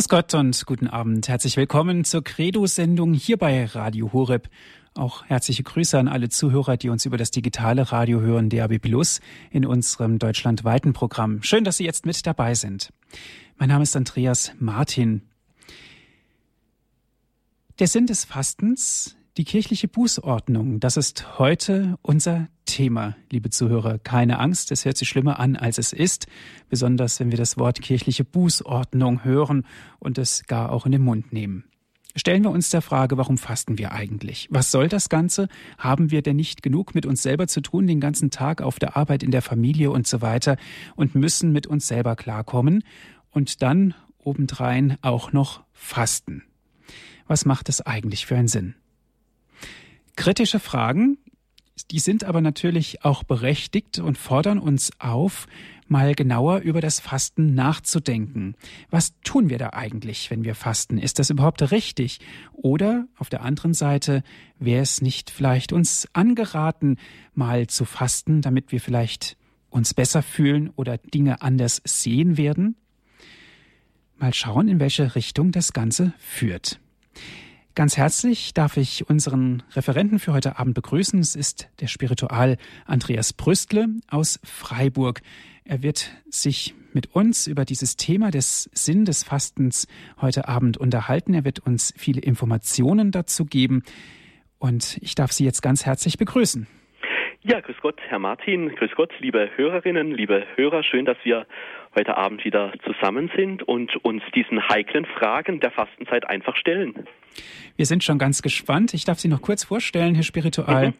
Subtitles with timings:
[0.00, 1.28] Grüß Gott und guten Abend.
[1.28, 4.48] Herzlich willkommen zur Credo-Sendung hier bei Radio Horeb.
[4.94, 9.20] Auch herzliche Grüße an alle Zuhörer, die uns über das digitale Radio hören, DAB Plus,
[9.50, 11.42] in unserem deutschlandweiten Programm.
[11.42, 12.94] Schön, dass Sie jetzt mit dabei sind.
[13.58, 15.20] Mein Name ist Andreas Martin.
[17.78, 23.98] Der Sinn des Fastens die kirchliche Bußordnung, das ist heute unser Thema, liebe Zuhörer.
[23.98, 26.28] Keine Angst, es hört sich schlimmer an, als es ist,
[26.68, 29.66] besonders wenn wir das Wort kirchliche Bußordnung hören
[29.98, 31.64] und es gar auch in den Mund nehmen.
[32.14, 34.46] Stellen wir uns der Frage, warum fasten wir eigentlich?
[34.50, 35.48] Was soll das Ganze?
[35.78, 38.96] Haben wir denn nicht genug mit uns selber zu tun, den ganzen Tag auf der
[38.96, 40.56] Arbeit, in der Familie und so weiter
[40.94, 42.84] und müssen mit uns selber klarkommen
[43.30, 46.44] und dann obendrein auch noch fasten?
[47.26, 48.74] Was macht es eigentlich für einen Sinn?
[50.14, 51.18] Kritische Fragen,
[51.90, 55.46] die sind aber natürlich auch berechtigt und fordern uns auf,
[55.88, 58.54] mal genauer über das Fasten nachzudenken.
[58.90, 60.98] Was tun wir da eigentlich, wenn wir fasten?
[60.98, 62.20] Ist das überhaupt richtig?
[62.52, 64.22] Oder auf der anderen Seite,
[64.58, 66.96] wäre es nicht vielleicht uns angeraten,
[67.34, 69.36] mal zu fasten, damit wir vielleicht
[69.68, 72.76] uns besser fühlen oder Dinge anders sehen werden?
[74.16, 76.78] Mal schauen, in welche Richtung das Ganze führt.
[77.76, 81.20] Ganz herzlich darf ich unseren Referenten für heute Abend begrüßen.
[81.20, 85.20] Es ist der Spiritual Andreas Brüstle aus Freiburg.
[85.64, 89.86] Er wird sich mit uns über dieses Thema des Sinn des Fastens
[90.20, 91.32] heute Abend unterhalten.
[91.32, 93.84] Er wird uns viele Informationen dazu geben.
[94.58, 96.66] Und ich darf Sie jetzt ganz herzlich begrüßen.
[97.42, 100.82] Ja, grüß Gott, Herr Martin, grüß Gott, liebe Hörerinnen, liebe Hörer.
[100.82, 101.46] Schön, dass wir
[101.94, 106.94] heute Abend wieder zusammen sind und uns diesen heiklen Fragen der Fastenzeit einfach stellen.
[107.76, 108.94] Wir sind schon ganz gespannt.
[108.94, 110.88] Ich darf Sie noch kurz vorstellen, Herr Spiritual.
[110.88, 110.94] Mhm.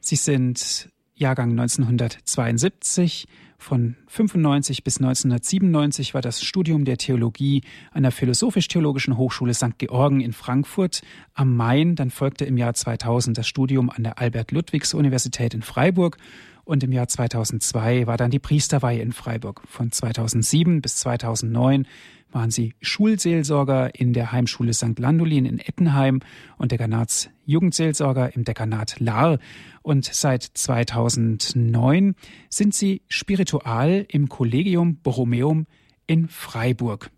[0.00, 3.26] Sie sind Jahrgang 1972.
[3.58, 7.60] Von 95 bis 1997 war das Studium der Theologie
[7.92, 9.76] an der Philosophisch-Theologischen Hochschule St.
[9.76, 11.02] Georgen in Frankfurt
[11.34, 11.94] am Main.
[11.94, 16.16] Dann folgte im Jahr 2000 das Studium an der Albert-Ludwigs-Universität in Freiburg
[16.64, 19.62] und im Jahr 2002 war dann die Priesterweihe in Freiburg.
[19.66, 21.86] Von 2007 bis 2009
[22.32, 24.98] waren sie Schulseelsorger in der Heimschule St.
[24.98, 26.20] Landolin in Ettenheim
[26.58, 29.38] und Dekanatsjugendseelsorger im Dekanat Lahr.
[29.82, 32.14] Und seit 2009
[32.48, 35.66] sind sie Spiritual im Collegium Borromeum
[36.06, 37.10] in Freiburg.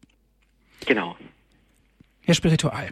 [0.87, 1.17] Genau.
[2.23, 2.91] Herr Spiritual,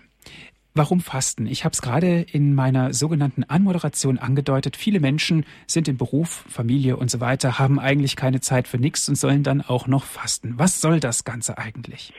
[0.73, 1.47] Warum Fasten?
[1.47, 4.77] Ich habe es gerade in meiner sogenannten Anmoderation angedeutet.
[4.77, 9.09] Viele Menschen sind im Beruf, Familie und so weiter, haben eigentlich keine Zeit für nichts
[9.09, 10.55] und sollen dann auch noch fasten.
[10.59, 12.13] Was soll das Ganze eigentlich?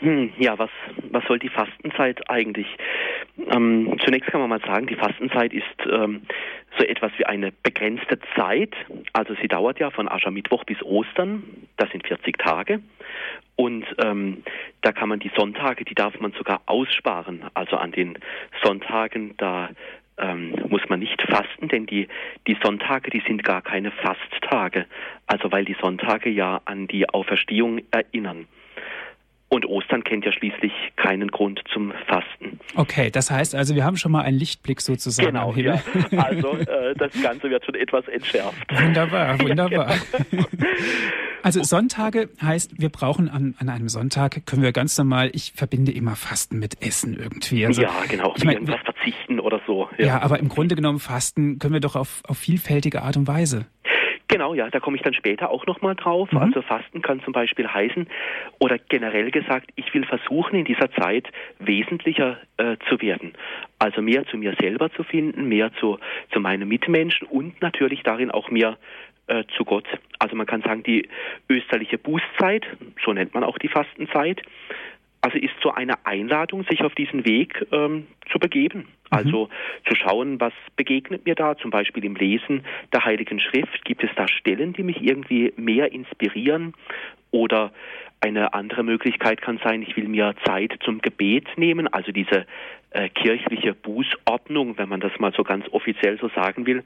[0.00, 0.70] Hm, ja, was,
[1.12, 2.66] was soll die Fastenzeit eigentlich?
[3.54, 6.22] Ähm, zunächst kann man mal sagen, die Fastenzeit ist ähm,
[6.78, 8.74] so etwas wie eine begrenzte Zeit.
[9.12, 11.44] Also sie dauert ja von Aschermittwoch bis Ostern.
[11.76, 12.80] Das sind 40 Tage.
[13.56, 14.42] Und ähm,
[14.82, 17.44] da kann man die Sonntage, die darf man sogar aussparen.
[17.54, 18.18] Also an den
[18.62, 19.70] Sonntagen, da
[20.18, 22.08] ähm, muss man nicht fasten, denn die,
[22.46, 24.86] die Sonntage, die sind gar keine Fasttage.
[25.26, 28.46] Also weil die Sonntage ja an die Auferstehung erinnern.
[29.54, 32.58] Und Ostern kennt ja schließlich keinen Grund zum Fasten.
[32.74, 35.28] Okay, das heißt also, wir haben schon mal einen Lichtblick sozusagen.
[35.28, 35.80] Genau, ja.
[36.16, 38.66] Also äh, das Ganze wird schon etwas entschärft.
[38.68, 39.90] Wunderbar, wunderbar.
[39.90, 40.44] Ja, genau.
[41.44, 45.92] Also Sonntage heißt, wir brauchen an, an einem Sonntag, können wir ganz normal, ich verbinde
[45.92, 47.64] immer Fasten mit Essen irgendwie.
[47.64, 49.88] Also, ja, genau, ich mein, irgendwas verzichten oder so.
[49.98, 50.06] Ja.
[50.06, 53.66] ja, aber im Grunde genommen Fasten können wir doch auf, auf vielfältige Art und Weise.
[54.28, 56.32] Genau, ja, da komme ich dann später auch nochmal drauf.
[56.32, 56.38] Mhm.
[56.38, 58.08] Also Fasten kann zum Beispiel heißen,
[58.58, 63.34] oder generell gesagt, ich will versuchen, in dieser Zeit wesentlicher äh, zu werden.
[63.78, 65.98] Also mehr zu mir selber zu finden, mehr zu,
[66.32, 68.78] zu meinen Mitmenschen und natürlich darin auch mehr
[69.26, 69.86] äh, zu Gott.
[70.18, 71.08] Also man kann sagen, die
[71.48, 72.66] österliche Bußzeit,
[73.04, 74.42] so nennt man auch die Fastenzeit,
[75.24, 78.80] also ist so eine Einladung, sich auf diesen Weg ähm, zu begeben.
[78.80, 78.86] Mhm.
[79.08, 79.48] Also
[79.88, 82.62] zu schauen, was begegnet mir da, zum Beispiel im Lesen
[82.92, 83.86] der Heiligen Schrift.
[83.86, 86.74] Gibt es da Stellen, die mich irgendwie mehr inspirieren?
[87.30, 87.72] Oder
[88.20, 92.44] eine andere Möglichkeit kann sein, ich will mir Zeit zum Gebet nehmen, also diese
[92.90, 96.84] äh, kirchliche Bußordnung, wenn man das mal so ganz offiziell so sagen will,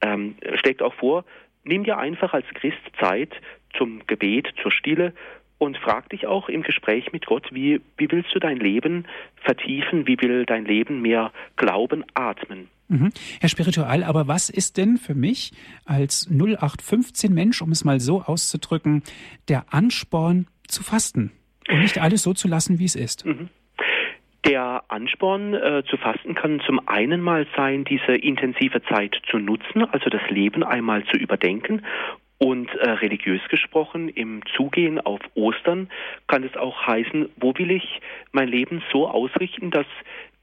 [0.00, 1.26] ähm, schlägt auch vor,
[1.64, 3.34] nimm dir einfach als Christ Zeit
[3.76, 5.12] zum Gebet, zur Stille
[5.58, 9.06] und frag dich auch im Gespräch mit Gott, wie, wie willst du dein Leben
[9.36, 12.68] vertiefen, wie will dein Leben mehr Glauben atmen?
[12.88, 13.10] Mhm.
[13.40, 15.52] Herr Spiritual, aber was ist denn für mich
[15.84, 19.02] als 0815 Mensch, um es mal so auszudrücken,
[19.48, 21.32] der Ansporn zu fasten
[21.68, 23.26] und nicht alles so zu lassen, wie es ist?
[23.26, 23.48] Mhm.
[24.44, 29.84] Der Ansporn äh, zu fasten kann zum einen mal sein, diese intensive Zeit zu nutzen,
[29.84, 31.82] also das Leben einmal zu überdenken
[32.38, 35.88] Und äh, religiös gesprochen, im Zugehen auf Ostern
[36.26, 38.00] kann es auch heißen, wo will ich
[38.32, 39.86] mein Leben so ausrichten, dass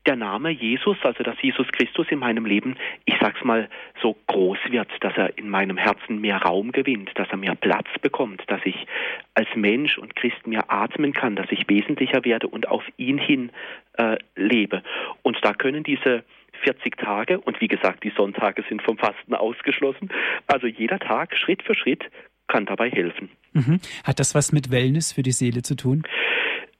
[0.06, 2.76] der Name Jesus, also dass Jesus Christus in meinem Leben,
[3.06, 3.70] ich sag's mal,
[4.02, 7.88] so groß wird, dass er in meinem Herzen mehr Raum gewinnt, dass er mehr Platz
[8.02, 8.88] bekommt, dass ich
[9.34, 13.52] als Mensch und Christ mehr atmen kann, dass ich wesentlicher werde und auf ihn hin
[13.98, 14.84] äh, lebe.
[15.22, 16.24] Und da können diese
[16.64, 20.10] 40 Tage und wie gesagt, die Sonntage sind vom Fasten ausgeschlossen.
[20.48, 22.04] Also jeder Tag Schritt für Schritt
[22.48, 23.30] kann dabei helfen.
[23.54, 23.80] Mhm.
[24.04, 26.04] Hat das was mit Wellness für die Seele zu tun?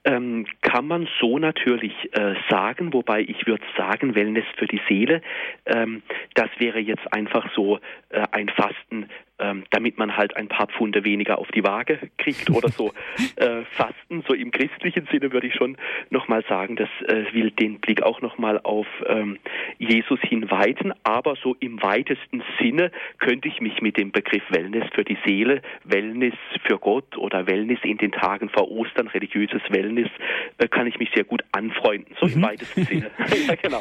[0.04, 5.22] ähm, kann man so natürlich äh, sagen, wobei ich würde sagen, Wellness für die Seele,
[5.66, 6.02] ähm,
[6.34, 7.78] das wäre jetzt einfach so
[8.10, 9.08] äh, ein Fasten
[9.38, 12.92] ähm, damit man halt ein paar Pfunde weniger auf die Waage kriegt oder so.
[13.36, 15.76] äh, Fasten, so im christlichen Sinne würde ich schon
[16.10, 19.38] nochmal sagen, das äh, will den Blick auch nochmal auf ähm,
[19.78, 25.04] Jesus hinweiten, aber so im weitesten Sinne könnte ich mich mit dem Begriff Wellness für
[25.04, 26.34] die Seele, Wellness
[26.66, 30.10] für Gott oder Wellness in den Tagen vor Ostern, religiöses Wellness,
[30.58, 32.34] äh, kann ich mich sehr gut anfreunden, so mhm.
[32.34, 33.10] im weitesten Sinne.
[33.48, 33.80] ja, genau.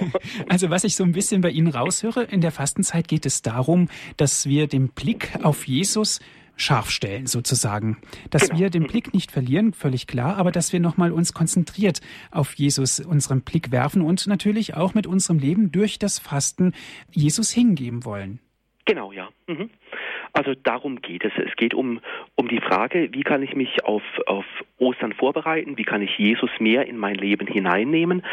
[0.50, 3.90] Also was ich so ein bisschen bei Ihnen raushöre, in der Fastenzeit geht es darum,
[4.18, 6.20] dass wir den Blick auf Jesus
[6.56, 7.98] scharf stellen sozusagen,
[8.30, 8.60] dass genau.
[8.60, 12.02] wir den Blick nicht verlieren, völlig klar, aber dass wir nochmal uns konzentriert
[12.32, 16.74] auf Jesus unseren Blick werfen und natürlich auch mit unserem Leben durch das Fasten
[17.12, 18.40] Jesus hingeben wollen.
[18.86, 19.30] Genau, ja.
[19.48, 19.70] Mhm.
[20.34, 21.32] Also darum geht es.
[21.38, 22.02] Es geht um,
[22.36, 24.46] um die Frage, wie kann ich mich auf, auf
[24.78, 28.24] Ostern vorbereiten, wie kann ich Jesus mehr in mein Leben hineinnehmen.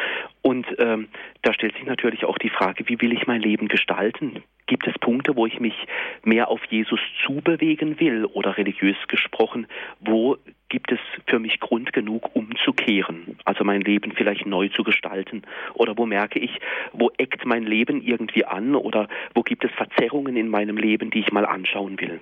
[0.43, 1.09] Und ähm,
[1.43, 4.43] da stellt sich natürlich auch die Frage, wie will ich mein Leben gestalten?
[4.67, 5.75] Gibt es Punkte, wo ich mich
[6.23, 9.67] mehr auf Jesus zubewegen will oder religiös gesprochen,
[10.01, 10.37] wo
[10.69, 15.43] gibt es für mich Grund genug, umzukehren, also mein Leben vielleicht neu zu gestalten?
[15.75, 16.53] Oder wo merke ich,
[16.93, 21.19] wo eckt mein Leben irgendwie an oder wo gibt es Verzerrungen in meinem Leben, die
[21.21, 22.21] ich mal anschauen will?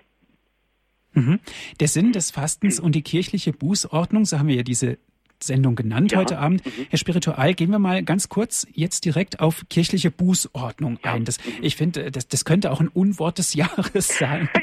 [1.13, 1.41] Mhm.
[1.81, 4.99] Der Sinn des Fastens und die kirchliche Bußordnung, so haben wir ja diese
[5.45, 6.19] Sendung genannt ja.
[6.19, 6.65] heute Abend.
[6.65, 6.87] Mhm.
[6.91, 11.25] Herr Spiritual, gehen wir mal ganz kurz jetzt direkt auf kirchliche Bußordnung ein.
[11.25, 11.53] Das, mhm.
[11.63, 14.49] Ich finde, das, das könnte auch ein Unwort des Jahres sein.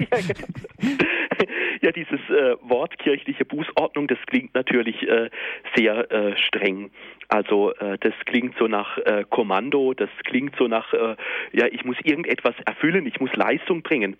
[0.81, 5.29] ja, dieses äh, Wort kirchliche Bußordnung, das klingt natürlich äh,
[5.75, 6.91] sehr äh, streng.
[7.27, 11.15] Also äh, das klingt so nach äh, Kommando, das klingt so nach, äh,
[11.53, 14.17] ja, ich muss irgendetwas erfüllen, ich muss Leistung bringen.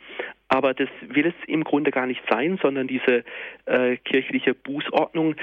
[0.48, 3.24] Aber das will es im Grunde gar nicht sein, sondern diese
[4.06, 5.36] kirchliche Bußordnung,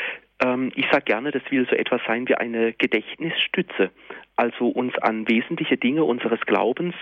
[0.45, 3.91] ähm, ich sage gerne, das will so etwas sein wie eine Gedächtnisstütze,
[4.37, 6.95] also uns an wesentliche Dinge unseres Glaubens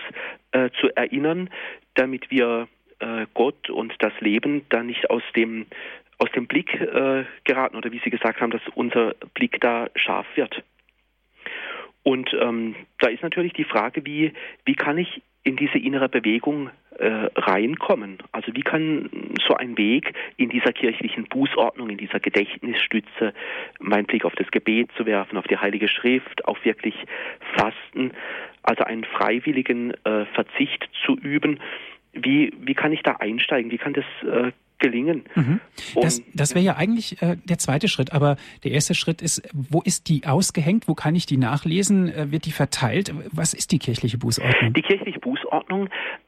[0.51, 1.49] zu erinnern,
[1.93, 2.67] damit wir
[3.01, 5.65] äh, Gott und das Leben dann nicht aus dem
[6.17, 10.27] aus dem Blick äh, geraten oder wie Sie gesagt haben, dass unser Blick da scharf
[10.35, 10.63] wird.
[12.03, 14.33] Und ähm, da ist natürlich die Frage, wie,
[14.65, 16.69] wie kann ich in diese innere Bewegung
[16.99, 18.19] äh, reinkommen.
[18.31, 19.09] Also wie kann
[19.47, 23.33] so ein Weg in dieser kirchlichen Bußordnung, in dieser Gedächtnisstütze,
[23.79, 26.95] meinen Blick auf das Gebet zu werfen, auf die Heilige Schrift, auf wirklich
[27.55, 28.11] Fasten,
[28.61, 31.59] also einen freiwilligen äh, Verzicht zu üben.
[32.13, 33.71] Wie, wie kann ich da einsteigen?
[33.71, 35.23] Wie kann das äh, gelingen.
[35.35, 35.61] Mhm.
[36.01, 38.35] Das, das wäre ja eigentlich äh, der zweite Schritt, aber
[38.65, 40.89] der erste Schritt ist, wo ist die ausgehängt?
[40.89, 42.09] Wo kann ich die nachlesen?
[42.09, 43.13] Äh, wird die verteilt?
[43.31, 44.73] Was ist die kirchliche Bußordnung?
[44.73, 45.40] Die kirchliche Bußordnung,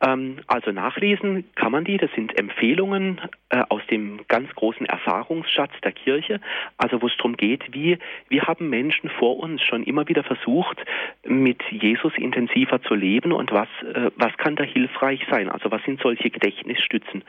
[0.01, 1.97] ähm, also nachlesen kann man die.
[1.97, 6.39] Das sind Empfehlungen äh, aus dem ganz großen Erfahrungsschatz der Kirche,
[6.77, 7.97] also wo es darum geht, wie,
[8.29, 10.77] wie haben Menschen vor uns schon immer wieder versucht,
[11.23, 15.49] mit Jesus intensiver zu leben und was, äh, was kann da hilfreich sein?
[15.49, 17.23] Also was sind solche Gedächtnisstützen?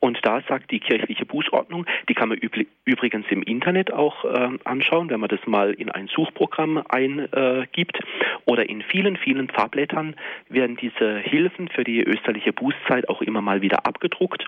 [0.00, 1.86] Und da sagt die kirchliche Bußordnung.
[2.08, 2.38] Die kann man
[2.84, 7.98] übrigens im Internet auch äh, anschauen, wenn man das mal in ein Suchprogramm eingibt.
[8.44, 10.14] Oder in vielen, vielen Pfarrblättern
[10.48, 14.44] werden diese Hilfen für die österliche Bußzeit auch immer mal wieder abgedruckt.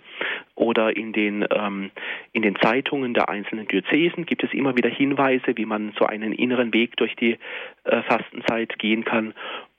[0.55, 1.91] Oder in den, ähm,
[2.33, 6.33] in den Zeitungen der einzelnen Diözesen gibt es immer wieder Hinweise, wie man so einen
[6.33, 7.39] inneren Weg durch die
[7.85, 9.35] äh, Fastenzeit gehen kann.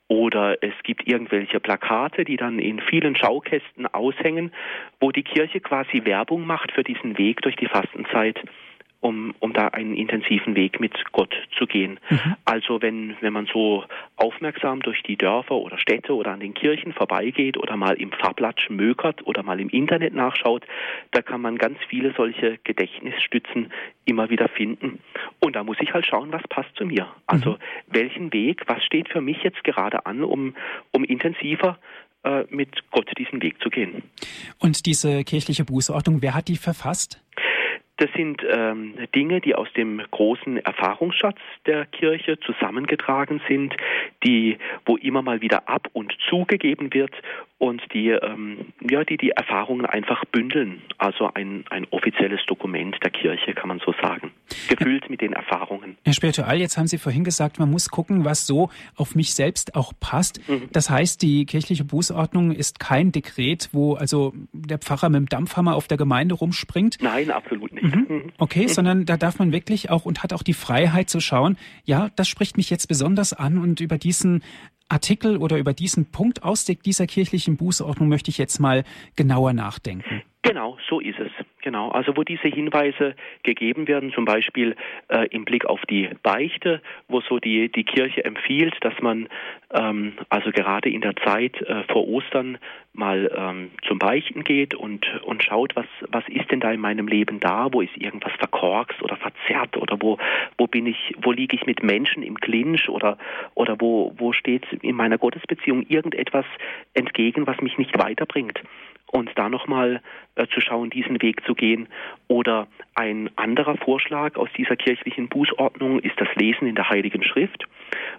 [0.08, 4.52] Oder es gibt irgendwelche Plakate, die dann in vielen Schaukästen aushängen,
[5.00, 8.38] wo die Kirche quasi Werbung macht für diesen Weg durch die Fastenzeit
[9.00, 12.00] um, um da einen intensiven Weg mit Gott zu gehen.
[12.10, 12.34] Mhm.
[12.44, 13.84] Also wenn, wenn man so
[14.16, 18.60] aufmerksam durch die Dörfer oder Städte oder an den Kirchen vorbeigeht oder mal im Farblatt
[18.60, 20.64] schmökert oder mal im Internet nachschaut,
[21.12, 23.72] da kann man ganz viele solche Gedächtnisstützen
[24.04, 24.98] immer wieder finden.
[25.40, 27.06] Und da muss ich halt schauen, was passt zu mir.
[27.26, 27.56] Also mhm.
[27.86, 30.56] welchen Weg, was steht für mich jetzt gerade an, um,
[30.90, 31.78] um intensiver
[32.24, 34.02] äh, mit Gott diesen Weg zu gehen.
[34.58, 37.22] Und diese kirchliche Bußordnung, wer hat die verfasst?
[37.98, 43.74] Das sind ähm, Dinge, die aus dem großen Erfahrungsschatz der Kirche zusammengetragen sind,
[44.24, 47.12] die, wo immer mal wieder ab und zugegeben wird
[47.58, 50.80] und die, ähm, ja, die die Erfahrungen einfach bündeln.
[50.96, 54.30] Also ein, ein offizielles Dokument der Kirche, kann man so sagen.
[54.68, 55.98] Gefüllt mit den Erfahrungen.
[56.04, 59.74] Herr Spiritual, jetzt haben Sie vorhin gesagt, man muss gucken, was so auf mich selbst
[59.74, 60.48] auch passt.
[60.48, 60.68] Mhm.
[60.72, 65.74] Das heißt, die kirchliche Bußordnung ist kein Dekret, wo also der Pfarrer mit dem Dampfhammer
[65.74, 66.98] auf der Gemeinde rumspringt.
[67.00, 67.87] Nein, absolut nicht.
[67.88, 68.06] Mhm.
[68.08, 68.32] mhm.
[68.38, 68.68] Okay, mhm.
[68.68, 72.28] sondern da darf man wirklich auch und hat auch die Freiheit zu schauen, ja, das
[72.28, 74.42] spricht mich jetzt besonders an und über diesen
[74.88, 78.84] Artikel oder über diesen Punkt aus dieser kirchlichen Bußordnung möchte ich jetzt mal
[79.16, 80.22] genauer nachdenken.
[80.42, 81.30] Genau, so ist es.
[81.68, 84.74] Genau, also wo diese Hinweise gegeben werden, zum Beispiel
[85.08, 89.28] äh, im Blick auf die Beichte, wo so die, die Kirche empfiehlt, dass man
[89.74, 92.56] ähm, also gerade in der Zeit äh, vor Ostern
[92.94, 97.06] mal ähm, zum Beichten geht und, und schaut, was, was ist denn da in meinem
[97.06, 100.16] Leben da, wo ist irgendwas verkorkst oder verzerrt oder wo,
[100.56, 103.18] wo bin ich, wo liege ich mit Menschen im Clinch oder,
[103.54, 106.46] oder wo, wo steht in meiner Gottesbeziehung irgendetwas
[106.94, 108.62] entgegen, was mich nicht weiterbringt
[109.10, 110.00] und da nochmal
[110.34, 111.88] äh, zu schauen, diesen Weg zu gehen.
[112.28, 117.64] Oder ein anderer Vorschlag aus dieser kirchlichen Bußordnung ist das Lesen in der Heiligen Schrift,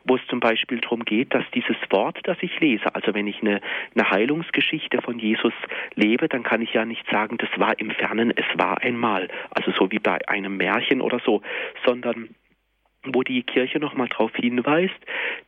[0.05, 3.41] wo es zum Beispiel darum geht, dass dieses Wort, das ich lese, also wenn ich
[3.41, 3.61] eine,
[3.95, 5.53] eine Heilungsgeschichte von Jesus
[5.95, 9.71] lebe, dann kann ich ja nicht sagen, das war im Fernen, es war einmal, also
[9.71, 11.41] so wie bei einem Märchen oder so,
[11.85, 12.29] sondern
[13.13, 14.95] wo die Kirche nochmal darauf hinweist,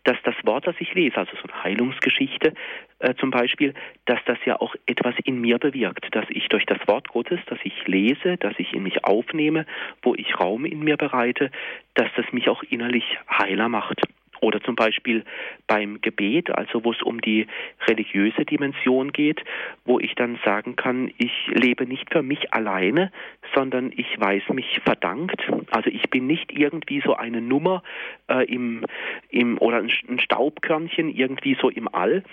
[0.04, 2.54] dass das Wort, das ich lese, also so eine Heilungsgeschichte
[3.00, 3.74] äh, zum Beispiel,
[4.06, 7.60] dass das ja auch etwas in mir bewirkt, dass ich durch das Wort Gottes, das
[7.64, 9.66] ich lese, das ich in mich aufnehme,
[10.02, 11.52] wo ich Raum in mir bereite,
[11.96, 14.02] dass das mich auch innerlich heiler macht.
[14.42, 15.24] Oder zum Beispiel
[15.68, 17.48] beim Gebet, also wo es um die
[17.88, 19.40] religiöse Dimension geht,
[19.86, 23.12] wo ich dann sagen kann, ich lebe nicht für mich alleine,
[23.54, 25.42] sondern ich weiß mich verdankt.
[25.70, 27.84] Also ich bin nicht irgendwie so eine Nummer
[28.28, 28.84] äh, im,
[29.30, 32.24] im oder ein Staubkörnchen irgendwie so im All,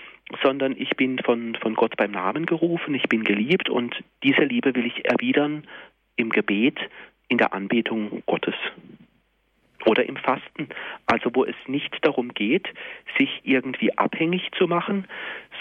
[0.41, 4.73] sondern ich bin von, von Gott beim Namen gerufen, ich bin geliebt und diese Liebe
[4.73, 5.63] will ich erwidern
[6.15, 6.79] im Gebet,
[7.27, 8.55] in der Anbetung Gottes
[9.85, 10.69] oder im Fasten,
[11.05, 12.67] also wo es nicht darum geht,
[13.17, 15.05] sich irgendwie abhängig zu machen,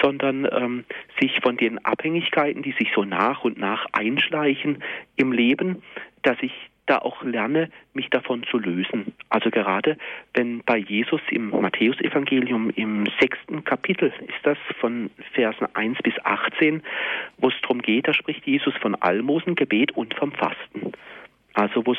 [0.03, 0.85] sondern ähm,
[1.21, 4.83] sich von den Abhängigkeiten, die sich so nach und nach einschleichen
[5.17, 5.83] im Leben,
[6.23, 6.53] dass ich
[6.89, 9.13] da auch lerne, mich davon zu lösen.
[9.29, 9.99] Also gerade
[10.35, 16.83] wenn bei Jesus im Matthäusevangelium im sechsten Kapitel ist das von Versen 1 bis 18,
[17.39, 20.93] wo es darum geht, da spricht Jesus von Almosen, Gebet und vom Fasten.
[21.55, 21.99] Also wo es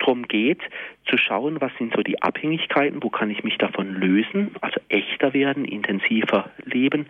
[0.00, 0.60] darum geht,
[1.08, 5.32] zu schauen, was sind so die Abhängigkeiten, wo kann ich mich davon lösen, also echter
[5.32, 7.06] werden, intensiver leben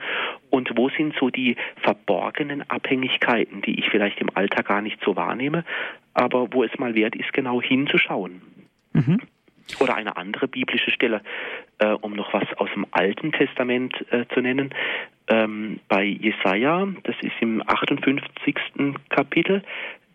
[0.50, 5.16] und wo sind so die verborgenen Abhängigkeiten, die ich vielleicht im Alltag gar nicht so
[5.16, 5.64] wahrnehme,
[6.14, 8.42] aber wo es mal wert ist, genau hinzuschauen.
[8.92, 9.20] Mhm.
[9.78, 11.22] Oder eine andere biblische Stelle,
[11.78, 14.74] äh, um noch was aus dem Alten Testament äh, zu nennen.
[15.28, 18.56] Ähm, bei Jesaja, das ist im 58.
[19.10, 19.62] Kapitel,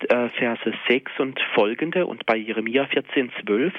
[0.10, 3.74] äh, Verse 6 und folgende und bei Jeremia 14, 12,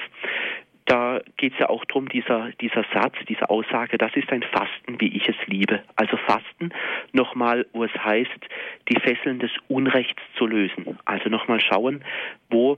[0.85, 4.99] da geht es ja auch darum, dieser, dieser Satz, diese Aussage, das ist ein Fasten,
[4.99, 5.83] wie ich es liebe.
[5.97, 6.71] Also Fasten,
[7.11, 8.47] nochmal, wo es heißt,
[8.89, 10.97] die Fesseln des Unrechts zu lösen.
[11.03, 12.05] Also nochmal schauen,
[12.49, 12.77] wo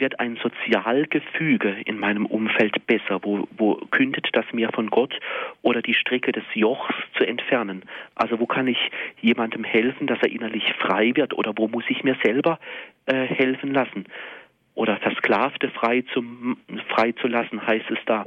[0.00, 3.20] wird ein Sozialgefüge in meinem Umfeld besser?
[3.22, 5.14] Wo, wo kündet das mir von Gott
[5.62, 7.82] oder die Stricke des Jochs zu entfernen?
[8.14, 8.78] Also wo kann ich
[9.20, 12.58] jemandem helfen, dass er innerlich frei wird oder wo muss ich mir selber
[13.06, 14.06] äh, helfen lassen?
[14.74, 16.56] Oder Versklavte frei, zum,
[16.88, 18.24] frei zu lassen, heißt es da.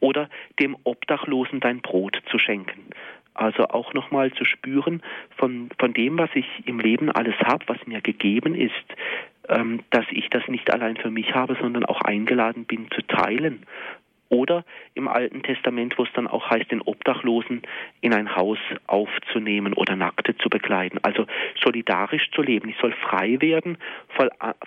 [0.00, 0.28] Oder
[0.60, 2.90] dem Obdachlosen dein Brot zu schenken.
[3.34, 5.02] Also auch nochmal zu spüren
[5.36, 8.72] von, von dem, was ich im Leben alles habe, was mir gegeben ist,
[9.48, 13.66] ähm, dass ich das nicht allein für mich habe, sondern auch eingeladen bin zu teilen.
[14.28, 14.64] Oder
[14.94, 17.62] im Alten Testament, wo es dann auch heißt, den Obdachlosen
[18.00, 20.98] in ein Haus aufzunehmen oder Nackte zu begleiten.
[21.02, 21.26] Also
[21.62, 22.68] solidarisch zu leben.
[22.68, 23.78] Ich soll frei werden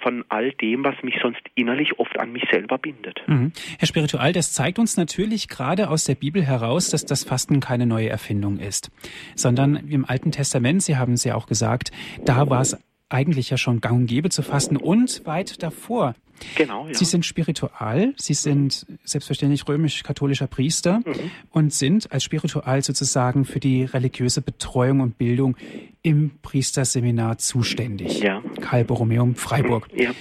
[0.02, 3.22] von, all dem, was mich sonst innerlich oft an mich selber bindet.
[3.28, 3.52] Mhm.
[3.78, 7.86] Herr Spiritual, das zeigt uns natürlich gerade aus der Bibel heraus, dass das Fasten keine
[7.86, 8.92] neue Erfindung ist,
[9.36, 11.92] sondern im Alten Testament, Sie haben es ja auch gesagt,
[12.26, 12.78] da war es
[13.10, 16.16] eigentlich ja schon gang und gäbe zu fasten und weit davor.
[16.56, 16.94] Genau, ja.
[16.94, 21.32] Sie sind spiritual, Sie sind selbstverständlich römisch-katholischer Priester mhm.
[21.50, 25.58] und sind als spiritual sozusagen für die religiöse Betreuung und Bildung
[26.04, 28.20] im Priesterseminar zuständig.
[28.22, 28.42] Ja.
[28.62, 29.88] Karl Borromeum, Freiburg.
[29.96, 30.12] Ja.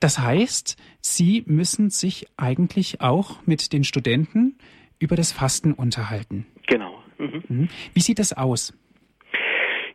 [0.00, 4.58] Das heißt, Sie müssen sich eigentlich auch mit den Studenten
[4.98, 6.46] über das Fasten unterhalten.
[6.66, 7.02] Genau.
[7.18, 7.42] Mhm.
[7.48, 7.68] mhm.
[7.94, 8.74] Wie sieht das aus?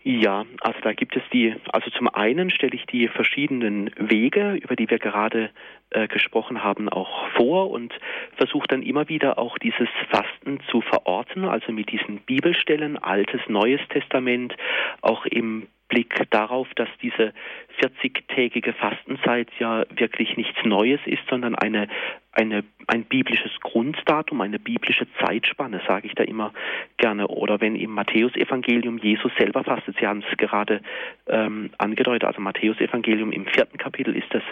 [0.03, 4.75] Ja, also da gibt es die, also zum einen stelle ich die verschiedenen Wege, über
[4.75, 5.51] die wir gerade
[5.91, 7.93] äh, gesprochen haben, auch vor und
[8.36, 13.81] versuche dann immer wieder auch dieses Fasten zu verorten, also mit diesen Bibelstellen, Altes, Neues
[13.89, 14.55] Testament,
[15.01, 17.33] auch im Blick darauf, dass diese
[17.81, 21.89] 40-tägige Fastenzeit ja wirklich nichts Neues ist, sondern eine,
[22.31, 26.53] eine, ein biblisches Grunddatum, eine biblische Zeitspanne, sage ich da immer
[26.95, 27.27] gerne.
[27.27, 30.79] Oder wenn im Matthäusevangelium Jesus selber fastet, Sie haben es gerade
[31.27, 34.43] ähm, angedeutet, also Matthäusevangelium im vierten Kapitel ist das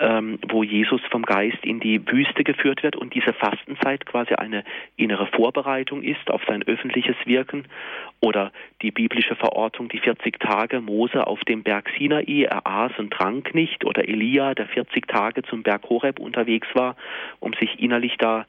[0.00, 4.64] ähm, wo Jesus vom Geist in die Wüste geführt wird und diese Fastenzeit quasi eine
[4.96, 7.66] innere Vorbereitung ist auf sein öffentliches Wirken
[8.20, 13.12] oder die biblische Verortung, die 40 Tage Mose auf dem Berg Sinai, er aß und
[13.12, 16.96] trank nicht oder Elia, der 40 Tage zum Berg Horeb unterwegs war,
[17.38, 18.46] um sich innerlich da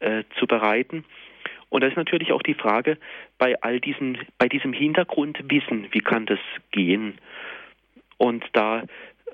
[0.00, 1.04] äh, zu bereiten.
[1.68, 2.96] Und da ist natürlich auch die Frage,
[3.36, 6.38] bei all diesen, bei diesem Hintergrundwissen, wie kann das
[6.70, 7.18] gehen?
[8.16, 8.84] Und da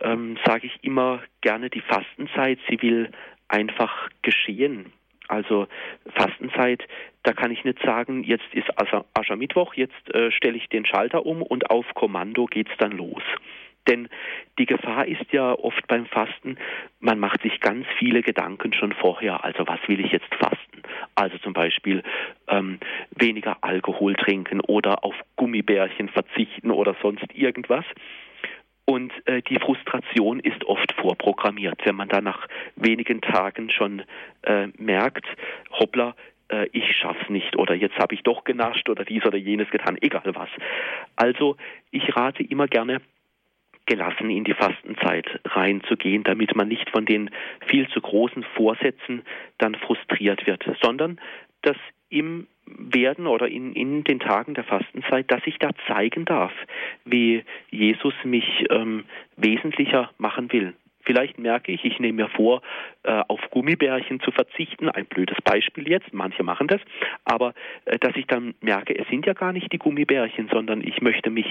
[0.00, 3.10] ähm, sage ich immer gerne die Fastenzeit, sie will
[3.48, 4.92] einfach geschehen.
[5.28, 5.68] Also
[6.16, 6.82] Fastenzeit,
[7.22, 8.68] da kann ich nicht sagen, jetzt ist
[9.14, 13.22] Aschermittwoch, jetzt äh, stelle ich den Schalter um und auf Kommando geht's dann los.
[13.88, 14.08] Denn
[14.58, 16.58] die Gefahr ist ja oft beim Fasten,
[16.98, 19.44] man macht sich ganz viele Gedanken schon vorher.
[19.44, 20.82] Also was will ich jetzt fasten?
[21.14, 22.02] Also zum Beispiel
[22.48, 22.78] ähm,
[23.16, 27.84] weniger Alkohol trinken oder auf Gummibärchen verzichten oder sonst irgendwas.
[28.90, 34.02] Und äh, die Frustration ist oft vorprogrammiert, wenn man da nach wenigen Tagen schon
[34.42, 35.24] äh, merkt,
[35.70, 36.16] hoppla,
[36.48, 39.96] äh, ich schaff's nicht oder jetzt habe ich doch genascht oder dies oder jenes getan,
[40.00, 40.48] egal was.
[41.14, 41.56] Also
[41.92, 43.00] ich rate immer gerne
[43.86, 47.30] gelassen in die Fastenzeit reinzugehen, damit man nicht von den
[47.68, 49.22] viel zu großen Vorsätzen
[49.58, 51.20] dann frustriert wird, sondern
[51.62, 51.76] dass
[52.08, 56.52] im werden oder in, in den Tagen der Fastenzeit, dass ich da zeigen darf,
[57.04, 59.04] wie Jesus mich ähm,
[59.36, 60.74] wesentlicher machen will.
[61.02, 62.62] Vielleicht merke ich, ich nehme mir vor,
[63.02, 64.88] äh, auf Gummibärchen zu verzichten.
[64.88, 66.80] Ein blödes Beispiel jetzt, manche machen das.
[67.24, 67.54] Aber
[67.86, 71.30] äh, dass ich dann merke, es sind ja gar nicht die Gummibärchen, sondern ich möchte
[71.30, 71.46] mich,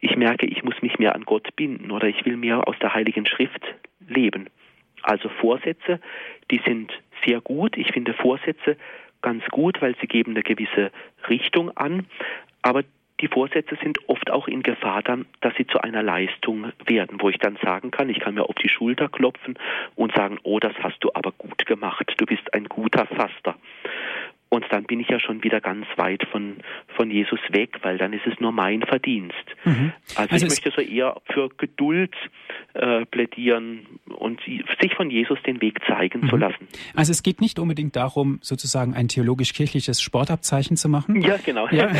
[0.00, 2.94] ich merke, ich muss mich mehr an Gott binden oder ich will mehr aus der
[2.94, 3.62] Heiligen Schrift
[4.08, 4.48] leben.
[5.02, 6.00] Also Vorsätze,
[6.50, 6.92] die sind
[7.26, 7.76] sehr gut.
[7.76, 8.76] Ich finde Vorsätze
[9.22, 10.90] ganz gut, weil sie geben eine gewisse
[11.28, 12.06] Richtung an,
[12.62, 12.82] aber
[13.20, 17.28] die Vorsätze sind oft auch in Gefahr dann, dass sie zu einer Leistung werden, wo
[17.28, 19.58] ich dann sagen kann, ich kann mir auf die Schulter klopfen
[19.96, 23.56] und sagen, oh, das hast du aber gut gemacht, du bist ein guter Faster.
[24.50, 26.56] Und dann bin ich ja schon wieder ganz weit von,
[26.96, 29.34] von Jesus weg, weil dann ist es nur mein Verdienst.
[29.64, 29.92] Mhm.
[30.14, 32.14] Also, also, ich möchte so eher für Geduld
[32.74, 34.40] äh, plädieren und
[34.80, 36.28] sich von Jesus den Weg zeigen mhm.
[36.30, 36.68] zu lassen.
[36.94, 41.20] Also es geht nicht unbedingt darum, sozusagen ein theologisch-kirchliches Sportabzeichen zu machen.
[41.20, 41.68] Ja, genau.
[41.68, 41.90] Ja.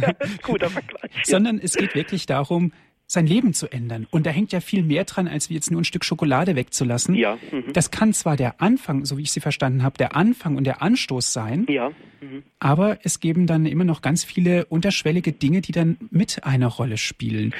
[0.42, 1.10] Guter Vergleich.
[1.24, 2.72] Sondern es geht wirklich darum,
[3.10, 4.06] sein Leben zu ändern.
[4.10, 7.14] Und da hängt ja viel mehr dran, als wie jetzt nur ein Stück Schokolade wegzulassen.
[7.14, 7.38] Ja.
[7.50, 7.72] Mhm.
[7.72, 10.82] Das kann zwar der Anfang, so wie ich Sie verstanden habe, der Anfang und der
[10.82, 11.64] Anstoß sein.
[11.70, 11.88] Ja.
[12.20, 12.42] Mhm.
[12.60, 16.98] Aber es geben dann immer noch ganz viele unterschwellige Dinge, die dann mit einer Rolle
[16.98, 17.54] spielen.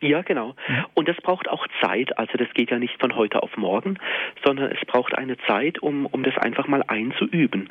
[0.00, 0.54] Ja, genau.
[0.94, 2.16] Und das braucht auch Zeit.
[2.18, 3.98] Also das geht ja nicht von heute auf morgen,
[4.44, 7.68] sondern es braucht eine Zeit, um, um das einfach mal einzuüben.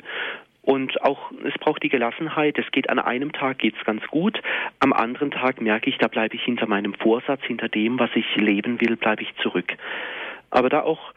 [0.68, 2.58] Und auch es braucht die Gelassenheit.
[2.58, 4.38] Es geht an einem Tag geht's ganz gut,
[4.80, 8.36] am anderen Tag merke ich, da bleibe ich hinter meinem Vorsatz, hinter dem, was ich
[8.36, 9.78] leben will, bleibe ich zurück.
[10.50, 11.14] Aber da auch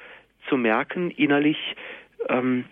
[0.47, 1.57] zu merken innerlich,
[2.29, 2.63] ähm,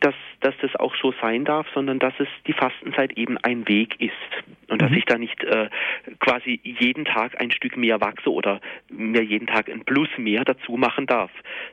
[0.00, 4.00] dass, dass das auch so sein darf, sondern dass es die Fastenzeit eben ein Weg
[4.00, 4.12] ist
[4.68, 4.98] und dass mhm.
[4.98, 5.70] ich da nicht äh,
[6.18, 10.76] quasi jeden Tag ein Stück mehr wachse oder mir jeden Tag ein Plus mehr dazu
[10.76, 11.30] machen darf,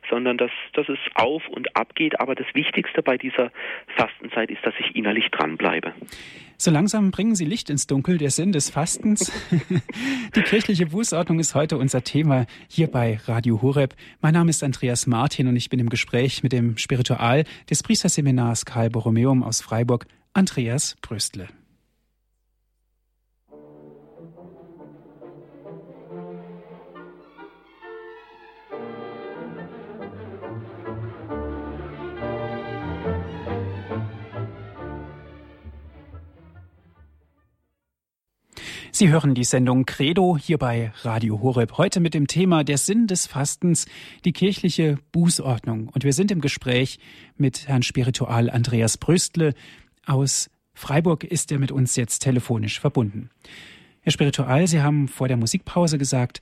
[0.10, 2.20] sondern dass, dass es auf und ab geht.
[2.20, 3.52] Aber das Wichtigste bei dieser
[3.98, 5.94] Fastenzeit ist, dass ich innerlich dranbleibe.
[6.60, 9.32] So langsam bringen Sie Licht ins Dunkel, der Sinn des Fastens.
[10.36, 13.96] Die kirchliche Bußordnung ist heute unser Thema hier bei Radio Horeb.
[14.22, 18.66] Mein Name ist Andreas Martin und ich bin im Gespräch mit dem Spiritual des Priesterseminars
[18.66, 21.48] Karl Borromeum aus Freiburg, Andreas Bröstle.
[38.98, 41.78] Sie hören die Sendung Credo hier bei Radio Horeb.
[41.78, 43.86] Heute mit dem Thema Der Sinn des Fastens,
[44.26, 45.90] die kirchliche Bußordnung.
[45.90, 46.98] Und wir sind im Gespräch
[47.36, 49.54] mit Herrn Spiritual Andreas Bröstle.
[50.08, 53.30] Aus Freiburg ist er mit uns jetzt telefonisch verbunden.
[54.02, 56.42] Herr Spiritual, Sie haben vor der Musikpause gesagt,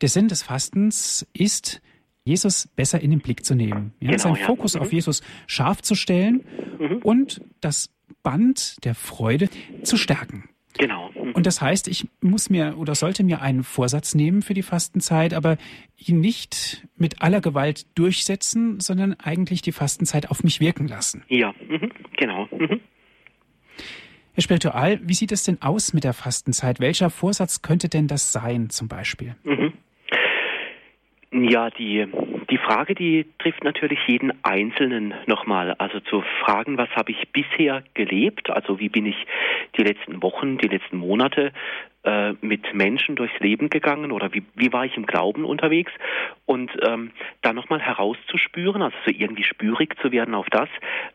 [0.00, 1.82] der Sinn des Fastens ist,
[2.22, 3.92] Jesus besser in den Blick zu nehmen.
[3.98, 4.46] Ja, genau, seinen ja.
[4.46, 4.82] Fokus mhm.
[4.82, 6.44] auf Jesus scharf zu stellen
[6.78, 6.98] mhm.
[6.98, 7.90] und das
[8.22, 9.48] Band der Freude
[9.82, 10.48] zu stärken.
[10.78, 11.10] Genau.
[11.14, 11.32] Mhm.
[11.32, 15.34] Und das heißt, ich muss mir oder sollte mir einen Vorsatz nehmen für die Fastenzeit,
[15.34, 15.58] aber
[15.96, 21.24] ihn nicht mit aller Gewalt durchsetzen, sondern eigentlich die Fastenzeit auf mich wirken lassen.
[21.28, 21.90] Ja, mhm.
[22.16, 22.48] genau.
[22.52, 22.80] Mhm.
[24.32, 26.78] Herr Spiritual, wie sieht es denn aus mit der Fastenzeit?
[26.78, 29.34] Welcher Vorsatz könnte denn das sein, zum Beispiel?
[29.42, 29.72] Mhm.
[31.30, 32.06] Ja, die,
[32.48, 35.74] die Frage, die trifft natürlich jeden Einzelnen nochmal.
[35.74, 38.48] Also zu fragen, was habe ich bisher gelebt?
[38.48, 39.26] Also wie bin ich
[39.76, 41.52] die letzten Wochen, die letzten Monate
[42.04, 45.92] äh, mit Menschen durchs Leben gegangen oder wie, wie war ich im Glauben unterwegs?
[46.46, 47.10] Und ähm,
[47.42, 50.70] da nochmal herauszuspüren, also so irgendwie spürig zu werden auf das,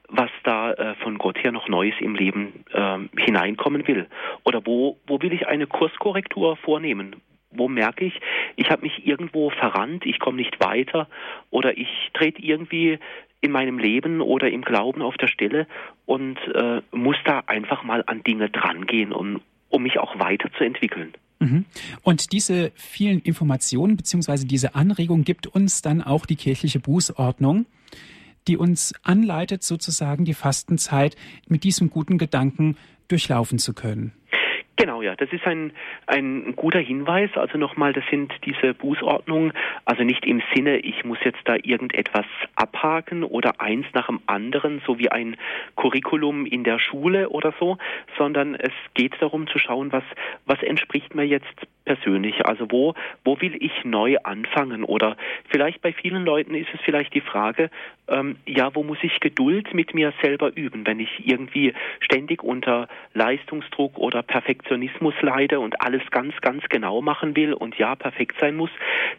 [0.10, 4.06] was da äh, von Gott her noch Neues im Leben äh, hineinkommen will.
[4.44, 7.16] Oder wo, wo will ich eine Kurskorrektur vornehmen?
[7.56, 8.20] Wo merke ich,
[8.56, 11.08] ich habe mich irgendwo verrannt, ich komme nicht weiter
[11.50, 13.00] oder ich trete irgendwie
[13.42, 15.68] in meinem Leben oder im Glauben auf der Stelle
[16.06, 21.14] und äh, muss da einfach mal an Dinge drangehen, um, um mich auch weiterzuentwickeln.
[21.40, 21.66] Mhm.
[22.04, 24.46] Und diese vielen Informationen bzw.
[24.46, 27.66] diese Anregung gibt uns dann auch die kirchliche Bußordnung,
[28.48, 31.16] die uns anleitet, sozusagen die Fastenzeit
[31.48, 32.78] mit diesem guten Gedanken
[33.10, 34.14] durchlaufen zu können.
[34.76, 35.72] Genau, ja, das ist ein,
[36.08, 37.30] ein guter Hinweis.
[37.36, 39.54] Also nochmal, das sind diese Bußordnungen,
[39.86, 44.82] also nicht im Sinne, ich muss jetzt da irgendetwas abhaken oder eins nach dem anderen,
[44.86, 45.38] so wie ein
[45.76, 47.78] Curriculum in der Schule oder so,
[48.18, 50.04] sondern es geht darum zu schauen, was,
[50.48, 52.46] was entspricht mir jetzt persönlich.
[52.46, 52.94] Also wo,
[53.24, 54.84] wo will ich neu anfangen?
[54.84, 55.18] Oder
[55.50, 57.70] vielleicht bei vielen Leuten ist es vielleicht die Frage,
[58.08, 62.88] ähm, ja, wo muss ich Geduld mit mir selber üben, wenn ich irgendwie ständig unter
[63.14, 68.56] Leistungsdruck oder Perfektionismus leide und alles ganz, ganz genau machen will und ja, perfekt sein
[68.56, 68.72] muss,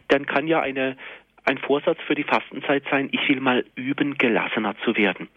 [0.07, 0.97] dann kann ja eine,
[1.45, 5.29] ein Vorsatz für die Fastenzeit sein, ich will mal üben, gelassener zu werden.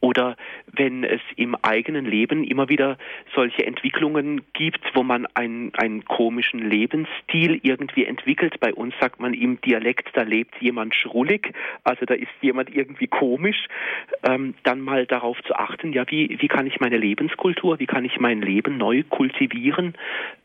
[0.00, 2.96] Oder wenn es im eigenen Leben immer wieder
[3.34, 8.60] solche Entwicklungen gibt, wo man einen, einen komischen Lebensstil irgendwie entwickelt.
[8.60, 11.52] Bei uns sagt man im Dialekt, da lebt jemand schrullig,
[11.84, 13.68] also da ist jemand irgendwie komisch.
[14.22, 18.04] Ähm, dann mal darauf zu achten, ja, wie, wie kann ich meine Lebenskultur, wie kann
[18.04, 19.94] ich mein Leben neu kultivieren,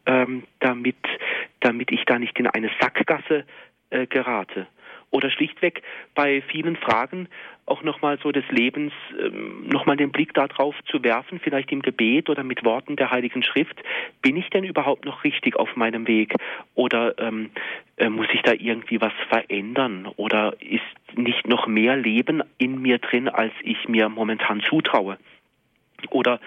[0.06, 0.98] ähm, damit,
[1.60, 3.46] damit ich da nicht in eine Sackgasse
[3.90, 4.68] äh, gerate
[5.12, 5.82] oder schlichtweg
[6.14, 7.28] bei vielen Fragen
[7.68, 12.30] auch nochmal so des Lebens, ähm, nochmal den Blick darauf zu werfen, vielleicht im Gebet
[12.30, 13.82] oder mit Worten der Heiligen Schrift,
[14.22, 16.34] bin ich denn überhaupt noch richtig auf meinem Weg?
[16.76, 17.50] Oder ähm,
[17.98, 20.08] äh, muss ich da irgendwie was verändern?
[20.16, 25.18] Oder ist nicht noch mehr Leben in mir drin, als ich mir momentan zutraue?
[26.12, 26.40] Oder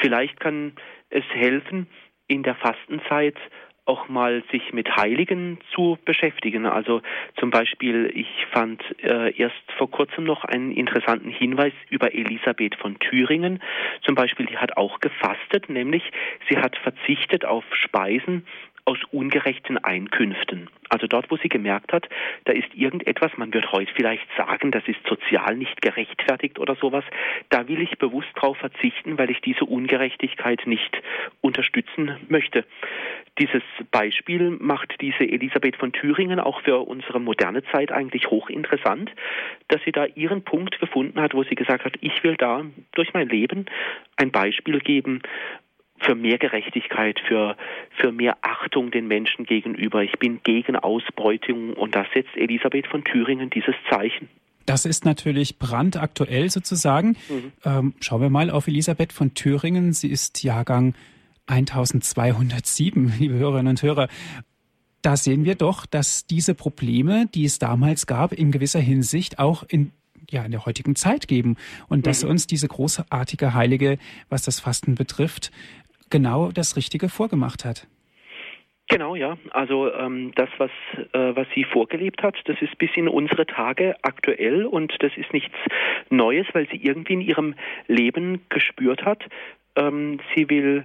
[0.00, 0.72] vielleicht kann
[1.10, 1.86] es helfen,
[2.28, 3.36] in der Fastenzeit
[3.86, 6.66] auch mal sich mit Heiligen zu beschäftigen.
[6.66, 7.00] Also
[7.38, 12.98] zum Beispiel, ich fand äh, erst vor kurzem noch einen interessanten Hinweis über Elisabeth von
[12.98, 13.62] Thüringen.
[14.02, 16.02] Zum Beispiel, die hat auch gefastet, nämlich
[16.48, 18.46] sie hat verzichtet auf Speisen
[18.86, 20.70] aus ungerechten Einkünften.
[20.88, 22.08] Also dort, wo sie gemerkt hat,
[22.44, 27.04] da ist irgendetwas, man wird heute vielleicht sagen, das ist sozial nicht gerechtfertigt oder sowas,
[27.50, 31.02] da will ich bewusst darauf verzichten, weil ich diese Ungerechtigkeit nicht
[31.40, 32.64] unterstützen möchte.
[33.40, 39.10] Dieses Beispiel macht diese Elisabeth von Thüringen auch für unsere moderne Zeit eigentlich hochinteressant,
[39.68, 43.12] dass sie da ihren Punkt gefunden hat, wo sie gesagt hat, ich will da durch
[43.12, 43.66] mein Leben
[44.16, 45.20] ein Beispiel geben,
[45.98, 47.56] für mehr Gerechtigkeit, für,
[48.00, 50.02] für mehr Achtung den Menschen gegenüber.
[50.02, 54.28] Ich bin gegen Ausbeutung und da setzt Elisabeth von Thüringen dieses Zeichen.
[54.66, 57.16] Das ist natürlich brandaktuell sozusagen.
[57.28, 57.52] Mhm.
[57.64, 59.92] Ähm, schauen wir mal auf Elisabeth von Thüringen.
[59.92, 60.94] Sie ist Jahrgang
[61.46, 64.08] 1207, liebe Hörerinnen und Hörer.
[65.02, 69.62] Da sehen wir doch, dass diese Probleme, die es damals gab, in gewisser Hinsicht auch
[69.62, 69.92] in
[70.28, 71.56] ja, in der heutigen Zeit geben
[71.88, 72.02] und mhm.
[72.02, 75.52] dass uns diese großartige Heilige, was das Fasten betrifft,
[76.10, 77.86] genau das Richtige vorgemacht hat.
[78.88, 79.36] Genau, ja.
[79.50, 80.70] Also ähm, das, was,
[81.12, 85.32] äh, was sie vorgelebt hat, das ist bis in unsere Tage aktuell und das ist
[85.32, 85.56] nichts
[86.08, 87.54] Neues, weil sie irgendwie in ihrem
[87.88, 89.24] Leben gespürt hat,
[89.74, 90.84] ähm, sie will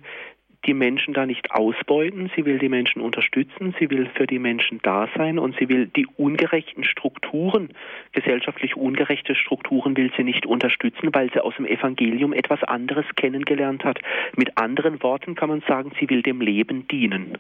[0.65, 4.80] die Menschen da nicht ausbeuten, sie will die Menschen unterstützen, sie will für die Menschen
[4.84, 7.69] da sein und sie will die ungerechten Strukturen,
[8.12, 13.84] gesellschaftlich ungerechte Strukturen will sie nicht unterstützen, weil sie aus dem Evangelium etwas anderes kennengelernt
[13.84, 14.00] hat.
[14.36, 17.38] Mit anderen Worten kann man sagen, sie will dem Leben dienen.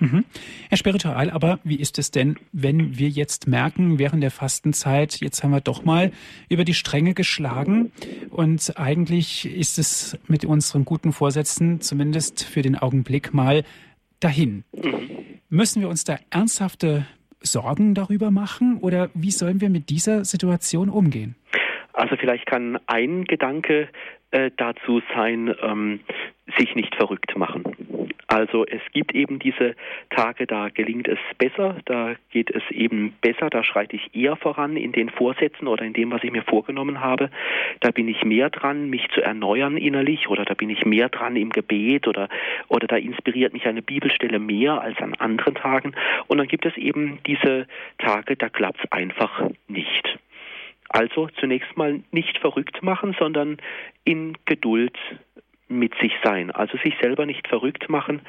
[0.00, 0.24] Mhm.
[0.68, 5.42] Herr Spiritual, aber wie ist es denn, wenn wir jetzt merken, während der Fastenzeit, jetzt
[5.42, 6.12] haben wir doch mal
[6.48, 7.92] über die Stränge geschlagen
[8.30, 13.64] und eigentlich ist es mit unseren guten Vorsätzen zumindest für den Augenblick mal
[14.20, 14.64] dahin.
[14.72, 15.10] Mhm.
[15.48, 17.06] Müssen wir uns da ernsthafte
[17.40, 21.36] Sorgen darüber machen oder wie sollen wir mit dieser Situation umgehen?
[21.92, 23.88] Also vielleicht kann ein Gedanke
[24.30, 26.00] äh, dazu sein, ähm,
[26.56, 27.64] sich nicht verrückt machen.
[28.28, 29.74] Also es gibt eben diese
[30.10, 34.76] Tage, da gelingt es besser, da geht es eben besser, da schreite ich eher voran
[34.76, 37.30] in den Vorsätzen oder in dem, was ich mir vorgenommen habe.
[37.80, 41.36] Da bin ich mehr dran, mich zu erneuern innerlich oder da bin ich mehr dran
[41.36, 42.28] im Gebet oder,
[42.68, 45.94] oder da inspiriert mich eine Bibelstelle mehr als an anderen Tagen.
[46.26, 50.18] Und dann gibt es eben diese Tage, da klappt es einfach nicht.
[50.90, 53.56] Also zunächst mal nicht verrückt machen, sondern
[54.04, 54.98] in Geduld
[55.68, 58.22] mit sich sein, also sich selber nicht verrückt machen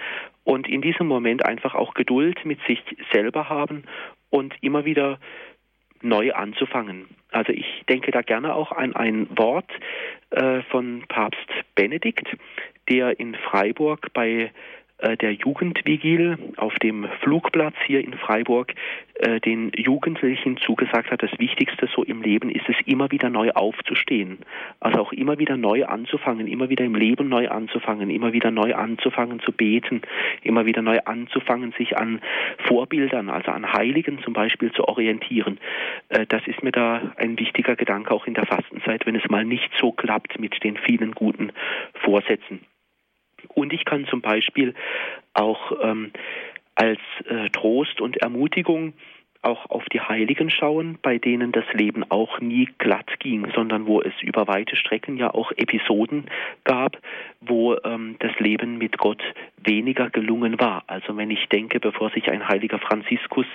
[0.44, 3.84] und in diesem Moment einfach auch Geduld mit sich selber haben
[4.30, 5.20] und immer wieder
[6.02, 7.08] neu anzufangen.
[7.32, 9.70] Also ich denke da gerne auch an ein Wort
[10.32, 12.28] äh, von Papst Benedikt,
[12.90, 14.52] der in Freiburg bei
[15.02, 18.74] der Jugendvigil auf dem Flugplatz hier in Freiburg
[19.20, 23.52] äh, den Jugendlichen zugesagt hat, das Wichtigste so im Leben ist es, immer wieder neu
[23.52, 24.40] aufzustehen.
[24.80, 28.74] Also auch immer wieder neu anzufangen, immer wieder im Leben neu anzufangen, immer wieder neu
[28.76, 30.04] anzufangen zu beten,
[30.42, 32.22] immer wieder neu anzufangen, sich an
[32.60, 35.60] Vorbildern, also an Heiligen zum Beispiel zu orientieren.
[36.08, 39.44] Äh, das ist mir da ein wichtiger Gedanke auch in der Fastenzeit, wenn es mal
[39.44, 41.52] nicht so klappt mit den vielen guten
[41.94, 42.62] Vorsätzen.
[43.48, 44.74] Und ich kann zum Beispiel
[45.34, 46.12] auch ähm,
[46.76, 48.94] als äh, Trost und Ermutigung
[49.42, 54.02] auch auf die Heiligen schauen, bei denen das Leben auch nie glatt ging, sondern wo
[54.02, 56.26] es über weite Strecken ja auch Episoden
[56.66, 56.98] gab,
[57.40, 59.22] wo ähm, das Leben mit Gott
[59.64, 60.84] weniger gelungen war.
[60.88, 63.46] Also wenn ich denke, bevor sich ein heiliger Franziskus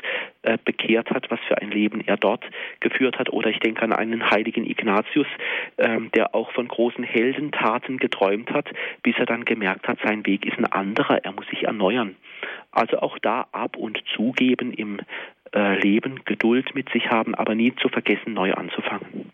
[0.42, 2.44] äh, bekehrt hat, was für ein Leben er dort
[2.80, 5.26] geführt hat, oder ich denke an einen heiligen Ignatius,
[5.76, 8.70] ähm, der auch von großen Heldentaten geträumt hat,
[9.02, 12.16] bis er dann gemerkt hat, sein Weg ist ein anderer, er muss sich erneuern.
[12.70, 14.98] Also auch da ab und zugeben im
[15.54, 19.32] äh, leben, Geduld mit sich haben, aber nie zu vergessen, neu anzufangen.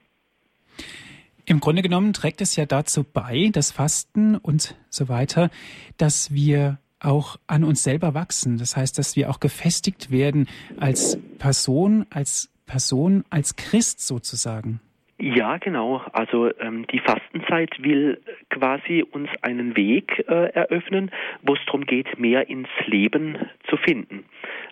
[1.47, 5.51] Im Grunde genommen trägt es ja dazu bei, das Fasten und so weiter,
[5.97, 8.59] dass wir auch an uns selber wachsen.
[8.59, 10.47] Das heißt, dass wir auch gefestigt werden
[10.79, 14.81] als Person, als Person, als Christ sozusagen.
[15.19, 16.01] Ja, genau.
[16.13, 21.11] Also ähm, die Fastenzeit will quasi uns einen Weg äh, eröffnen,
[21.43, 23.37] wo es darum geht, mehr ins Leben
[23.69, 24.25] zu finden.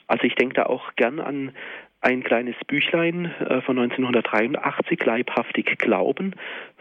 [0.08, 1.52] Also ich denke da auch gern an
[2.00, 6.34] ein kleines Büchlein äh, von 1983, Leibhaftig Glauben,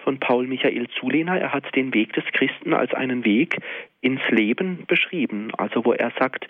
[0.04, 1.40] von Paul Michael Zulehner.
[1.40, 3.58] Er hat den Weg des Christen als einen Weg
[4.02, 5.52] ins Leben beschrieben.
[5.58, 6.48] Also wo er sagt,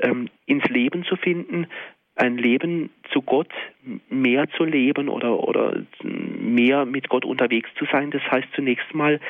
[0.00, 1.66] ähm, ins Leben zu finden,
[2.16, 3.52] ein Leben zu Gott
[4.08, 9.20] mehr zu leben oder, oder mehr mit Gott unterwegs zu sein, das heißt zunächst mal,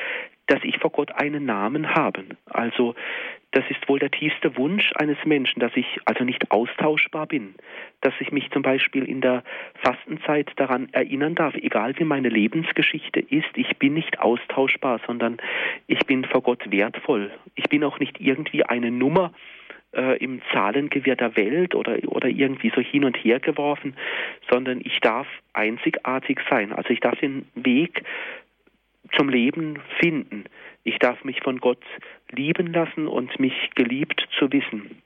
[0.47, 2.25] dass ich vor Gott einen Namen habe.
[2.45, 2.95] Also
[3.51, 7.55] das ist wohl der tiefste Wunsch eines Menschen, dass ich also nicht austauschbar bin,
[7.99, 9.43] dass ich mich zum Beispiel in der
[9.83, 15.37] Fastenzeit daran erinnern darf, egal wie meine Lebensgeschichte ist, ich bin nicht austauschbar, sondern
[15.87, 17.31] ich bin vor Gott wertvoll.
[17.55, 19.33] Ich bin auch nicht irgendwie eine Nummer
[19.93, 23.95] äh, im Zahlengewirr der Welt oder, oder irgendwie so hin und her geworfen,
[24.49, 26.71] sondern ich darf einzigartig sein.
[26.71, 28.03] Also ich darf den Weg
[29.17, 30.45] zum Leben finden.
[30.83, 31.83] Ich darf mich von Gott
[32.31, 35.01] lieben lassen und mich geliebt zu wissen.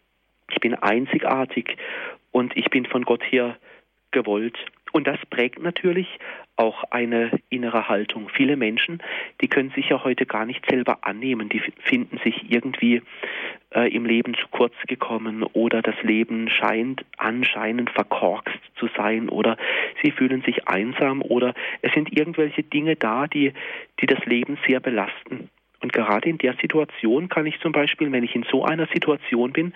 [0.49, 1.77] Ich bin einzigartig
[2.31, 3.57] und ich bin von Gott her
[4.11, 4.57] gewollt.
[4.93, 6.07] Und das prägt natürlich
[6.55, 8.29] auch eine innere Haltung.
[8.29, 9.03] Viele Menschen,
[9.41, 13.01] die können sich ja heute gar nicht selber annehmen, die finden sich irgendwie
[13.71, 19.57] äh, im Leben zu kurz gekommen oder das Leben scheint anscheinend verkorkst zu sein oder
[20.01, 23.51] sie fühlen sich einsam oder es sind irgendwelche Dinge da, die,
[23.99, 25.49] die das Leben sehr belasten.
[25.85, 29.53] Und gerade in der Situation kann ich zum Beispiel, wenn ich in so einer Situation
[29.53, 29.71] bin,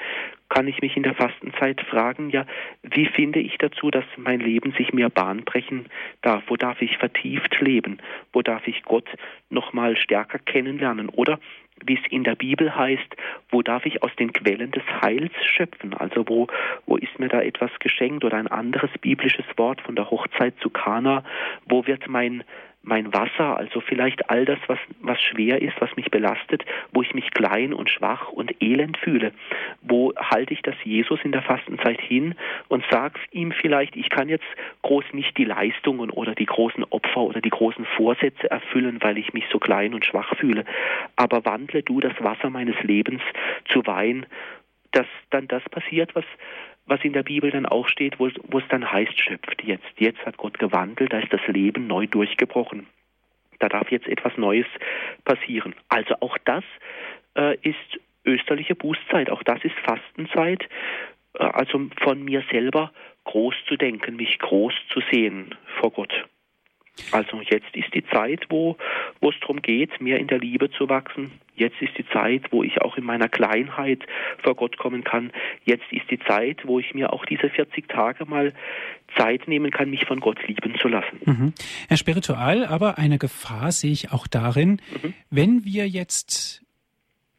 [0.50, 2.48] kann ich mich in der Fastenzeit fragen, ja,
[2.82, 5.86] wie finde ich dazu, dass mein Leben sich mehr Bahn brechen
[6.24, 6.42] darf?
[6.48, 8.00] Wo darf ich vertieft leben?
[8.34, 9.08] Wo darf ich Gott
[9.52, 11.10] nochmal stärker kennenlernen?
[11.10, 11.38] Oder
[11.86, 13.16] wie es in der Bibel heißt,
[13.52, 15.94] wo darf ich aus den Quellen des Heils schöpfen?
[15.94, 16.48] Also wo,
[16.88, 20.72] wo ist mir da etwas geschenkt oder ein anderes biblisches Wort von der Hochzeit zu
[20.72, 21.24] Kana?
[21.68, 22.44] Wo wird mein
[22.82, 27.14] mein Wasser, also vielleicht all das, was, was schwer ist, was mich belastet, wo ich
[27.14, 29.32] mich klein und schwach und elend fühle.
[29.82, 32.36] Wo halte ich das Jesus in der Fastenzeit hin
[32.68, 34.48] und sage ihm vielleicht, ich kann jetzt
[34.82, 39.34] groß nicht die Leistungen oder die großen Opfer oder die großen Vorsätze erfüllen, weil ich
[39.34, 40.64] mich so klein und schwach fühle.
[41.16, 43.22] Aber wandle du das Wasser meines Lebens
[43.72, 44.26] zu Wein,
[44.92, 46.26] dass dann das passiert, was,
[46.90, 49.86] was in der Bibel dann auch steht, wo es, dann heißt, schöpft jetzt.
[49.98, 52.88] Jetzt hat Gott gewandelt, da ist das Leben neu durchgebrochen.
[53.60, 54.68] Da darf jetzt etwas Neues
[55.26, 55.76] passieren.
[55.90, 56.64] Also auch das
[57.36, 60.68] äh, ist österliche Bußzeit, auch das ist Fastenzeit,
[61.34, 62.92] äh, also von mir selber
[63.26, 66.14] groß zu denken, mich groß zu sehen vor Gott.
[67.12, 68.78] Also jetzt ist die Zeit, wo,
[69.22, 71.32] wo es darum geht, mehr in der Liebe zu wachsen.
[71.56, 74.04] Jetzt ist die Zeit, wo ich auch in meiner Kleinheit
[74.42, 75.32] vor Gott kommen kann.
[75.66, 78.54] Jetzt ist die Zeit, wo ich mir auch diese 40 Tage mal
[79.18, 81.20] Zeit nehmen kann, mich von Gott lieben zu lassen.
[81.26, 81.54] Mhm.
[81.88, 85.14] Herr Spiritual, aber eine Gefahr sehe ich auch darin, mhm.
[85.30, 86.64] wenn wir jetzt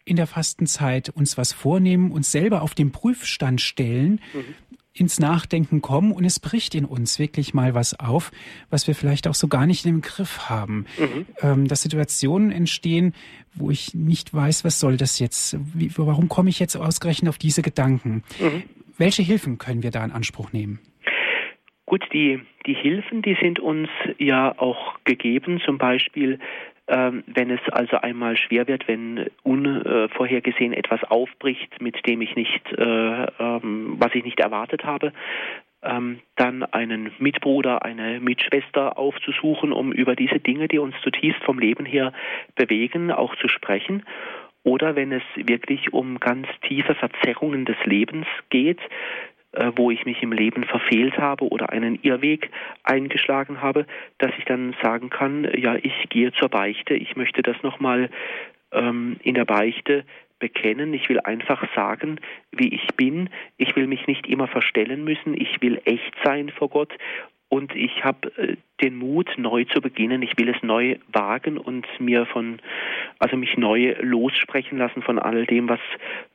[0.04, 4.54] in der Fastenzeit uns was vornehmen, uns selber auf den Prüfstand stellen, mhm
[4.92, 8.32] ins Nachdenken kommen und es bricht in uns wirklich mal was auf,
[8.70, 10.86] was wir vielleicht auch so gar nicht im Griff haben.
[10.98, 11.26] Mhm.
[11.42, 13.14] Ähm, dass Situationen entstehen,
[13.54, 15.56] wo ich nicht weiß, was soll das jetzt?
[15.74, 18.24] Wie, warum komme ich jetzt ausgerechnet auf diese Gedanken?
[18.40, 18.64] Mhm.
[18.98, 20.80] Welche Hilfen können wir da in Anspruch nehmen?
[21.86, 26.38] Gut, die, die Hilfen, die sind uns ja auch gegeben, zum Beispiel
[26.90, 33.26] wenn es also einmal schwer wird, wenn unvorhergesehen etwas aufbricht, mit dem ich nicht, äh,
[33.38, 35.12] ähm, was ich nicht erwartet habe,
[35.82, 41.58] ähm, dann einen Mitbruder, eine Mitschwester aufzusuchen, um über diese Dinge, die uns zutiefst vom
[41.58, 42.12] Leben her
[42.56, 44.04] bewegen, auch zu sprechen.
[44.62, 48.80] Oder wenn es wirklich um ganz tiefe Verzerrungen des Lebens geht,
[49.74, 52.50] wo ich mich im Leben verfehlt habe oder einen Irrweg
[52.84, 53.86] eingeschlagen habe,
[54.18, 58.10] dass ich dann sagen kann, ja, ich gehe zur Beichte, ich möchte das nochmal
[58.72, 60.04] ähm, in der Beichte
[60.38, 62.18] bekennen, ich will einfach sagen,
[62.50, 66.70] wie ich bin, ich will mich nicht immer verstellen müssen, ich will echt sein vor
[66.70, 66.92] Gott.
[67.48, 70.22] Und ich habe äh, den Mut, neu zu beginnen.
[70.22, 72.60] Ich will es neu wagen und mir von,
[73.18, 75.80] also mich neu lossprechen lassen von all dem, was,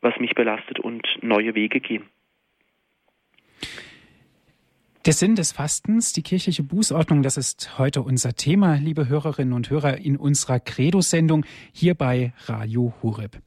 [0.01, 2.03] was mich belastet und neue Wege gehen.
[5.05, 9.69] Der Sinn des Fastens, die kirchliche Bußordnung, das ist heute unser Thema, liebe Hörerinnen und
[9.69, 13.39] Hörer, in unserer Credo-Sendung hier bei Radio Hureb.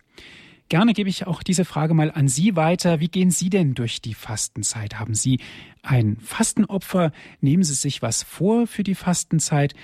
[0.68, 3.00] Gerne gebe ich auch diese Frage mal an Sie weiter.
[3.00, 5.00] Wie gehen Sie denn durch die Fastenzeit?
[5.00, 5.40] Haben Sie
[5.83, 7.11] ein Fastenopfer?
[7.40, 9.74] Nehmen Sie sich was vor für die Fastenzeit?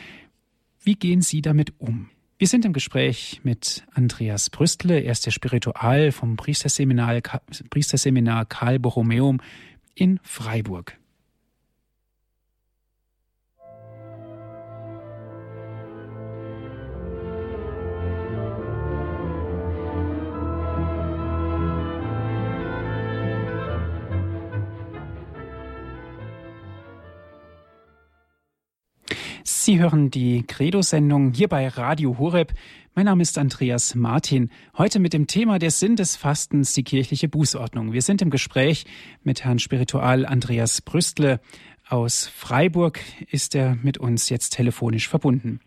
[0.82, 2.10] Wie gehen Sie damit um?
[2.36, 5.00] Wir sind im Gespräch mit Andreas Brüstle.
[5.00, 7.22] Er ist der Spiritual vom Priesterseminar,
[7.70, 9.40] Priesterseminar Karl Borromeum
[9.96, 10.96] in Freiburg.
[29.64, 32.52] Sie hören die Credo-Sendung hier bei Radio Horeb.
[32.94, 34.50] Mein Name ist Andreas Martin.
[34.76, 37.94] Heute mit dem Thema der Sinn des Fastens, die kirchliche Bußordnung.
[37.94, 38.84] Wir sind im Gespräch
[39.22, 41.40] mit Herrn Spiritual Andreas Brüstle.
[41.88, 43.00] Aus Freiburg
[43.30, 45.60] ist er mit uns jetzt telefonisch verbunden.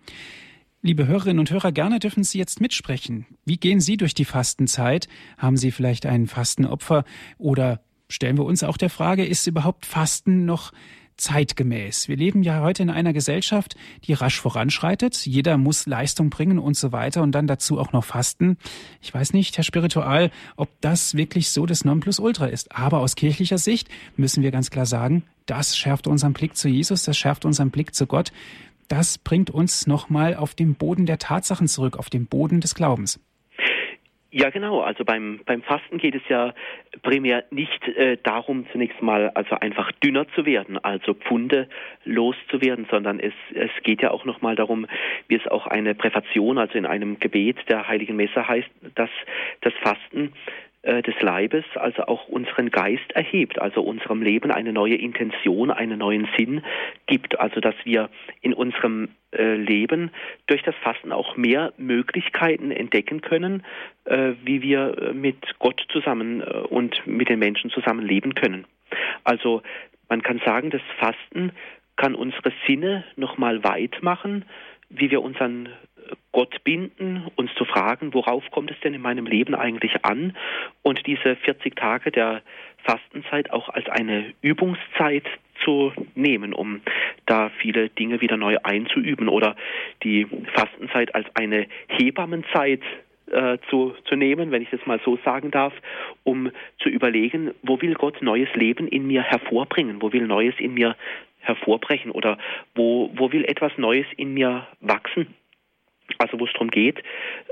[0.83, 3.25] Liebe Hörerinnen und Hörer, gerne dürfen Sie jetzt mitsprechen.
[3.45, 5.07] Wie gehen Sie durch die Fastenzeit?
[5.39, 7.03] Haben Sie vielleicht ein Fastenopfer?
[7.39, 10.71] Oder stellen wir uns auch der Frage, ist überhaupt Fasten noch
[11.17, 12.07] zeitgemäß.
[12.07, 13.75] Wir leben ja heute in einer Gesellschaft,
[14.05, 15.25] die rasch voranschreitet.
[15.25, 18.57] Jeder muss Leistung bringen und so weiter und dann dazu auch noch fasten.
[19.01, 22.75] Ich weiß nicht, Herr Spiritual, ob das wirklich so das Nonplusultra ist.
[22.75, 27.03] Aber aus kirchlicher Sicht müssen wir ganz klar sagen, das schärft unseren Blick zu Jesus,
[27.03, 28.31] das schärft unseren Blick zu Gott.
[28.87, 33.19] Das bringt uns nochmal auf den Boden der Tatsachen zurück, auf den Boden des Glaubens.
[34.39, 34.81] Ja, genau.
[34.81, 36.53] Also beim, beim Fasten geht es ja
[37.01, 41.67] primär nicht äh, darum, zunächst mal also einfach dünner zu werden, also Pfunde
[42.05, 44.85] loszuwerden, sondern es, es geht ja auch nochmal darum,
[45.27, 49.09] wie es auch eine Präfation, also in einem Gebet der Heiligen Messe heißt, dass
[49.61, 50.33] das Fasten
[50.83, 56.29] des Leibes, also auch unseren Geist erhebt, also unserem Leben eine neue Intention, einen neuen
[56.37, 56.61] Sinn
[57.07, 58.09] gibt, also dass wir
[58.41, 60.11] in unserem äh, Leben
[60.45, 63.63] durch das Fasten auch mehr Möglichkeiten entdecken können,
[64.05, 68.65] äh, wie wir mit Gott zusammen und mit den Menschen zusammen leben können.
[69.23, 69.63] Also
[70.09, 71.51] man kann sagen, das Fasten
[71.97, 74.45] kann unsere Sinne nochmal weit machen,
[74.89, 75.69] wie wir unseren
[76.31, 80.35] Gott binden, uns zu fragen, worauf kommt es denn in meinem Leben eigentlich an?
[80.81, 82.41] Und diese 40 Tage der
[82.83, 85.25] Fastenzeit auch als eine Übungszeit
[85.63, 86.81] zu nehmen, um
[87.25, 89.55] da viele Dinge wieder neu einzuüben oder
[90.03, 92.81] die Fastenzeit als eine Hebammenzeit
[93.31, 95.73] äh, zu, zu nehmen, wenn ich das mal so sagen darf,
[96.23, 100.73] um zu überlegen, wo will Gott neues Leben in mir hervorbringen, wo will Neues in
[100.73, 100.95] mir
[101.39, 102.37] hervorbrechen oder
[102.75, 105.33] wo, wo will etwas Neues in mir wachsen.
[106.17, 107.03] Also wo es darum geht,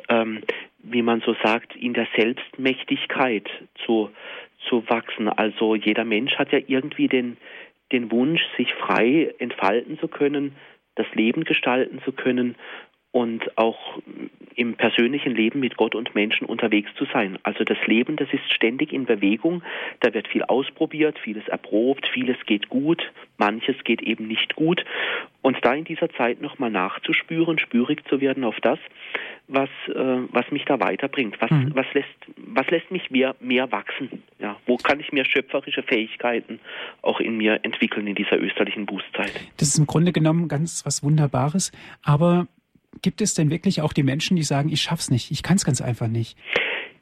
[0.09, 0.41] ähm,
[0.79, 3.49] wie man so sagt, in der Selbstmächtigkeit
[3.85, 4.09] zu,
[4.67, 5.29] zu wachsen.
[5.29, 7.37] Also jeder Mensch hat ja irgendwie den,
[7.91, 10.55] den Wunsch, sich frei entfalten zu können,
[10.95, 12.55] das Leben gestalten zu können
[13.15, 13.79] und auch
[14.55, 17.39] im persönlichen Leben mit Gott und Menschen unterwegs zu sein.
[17.43, 19.63] Also das Leben, das ist ständig in Bewegung,
[20.01, 23.01] da wird viel ausprobiert, vieles erprobt, vieles geht gut,
[23.37, 24.83] manches geht eben nicht gut
[25.41, 28.79] Und da in dieser Zeit nochmal nachzuspüren, spürig zu werden auf das,
[29.47, 29.93] was, äh,
[30.31, 31.71] was mich da weiterbringt, was, mhm.
[31.73, 36.59] was, lässt, was lässt mich mehr, mehr wachsen, ja, wo kann ich mehr schöpferische Fähigkeiten
[37.01, 39.39] auch in mir entwickeln in dieser österlichen Bußzeit.
[39.55, 41.71] Das ist im Grunde genommen ganz was Wunderbares,
[42.03, 42.47] aber
[43.01, 45.65] gibt es denn wirklich auch die Menschen, die sagen, ich schaff's nicht, ich kann es
[45.65, 46.37] ganz einfach nicht?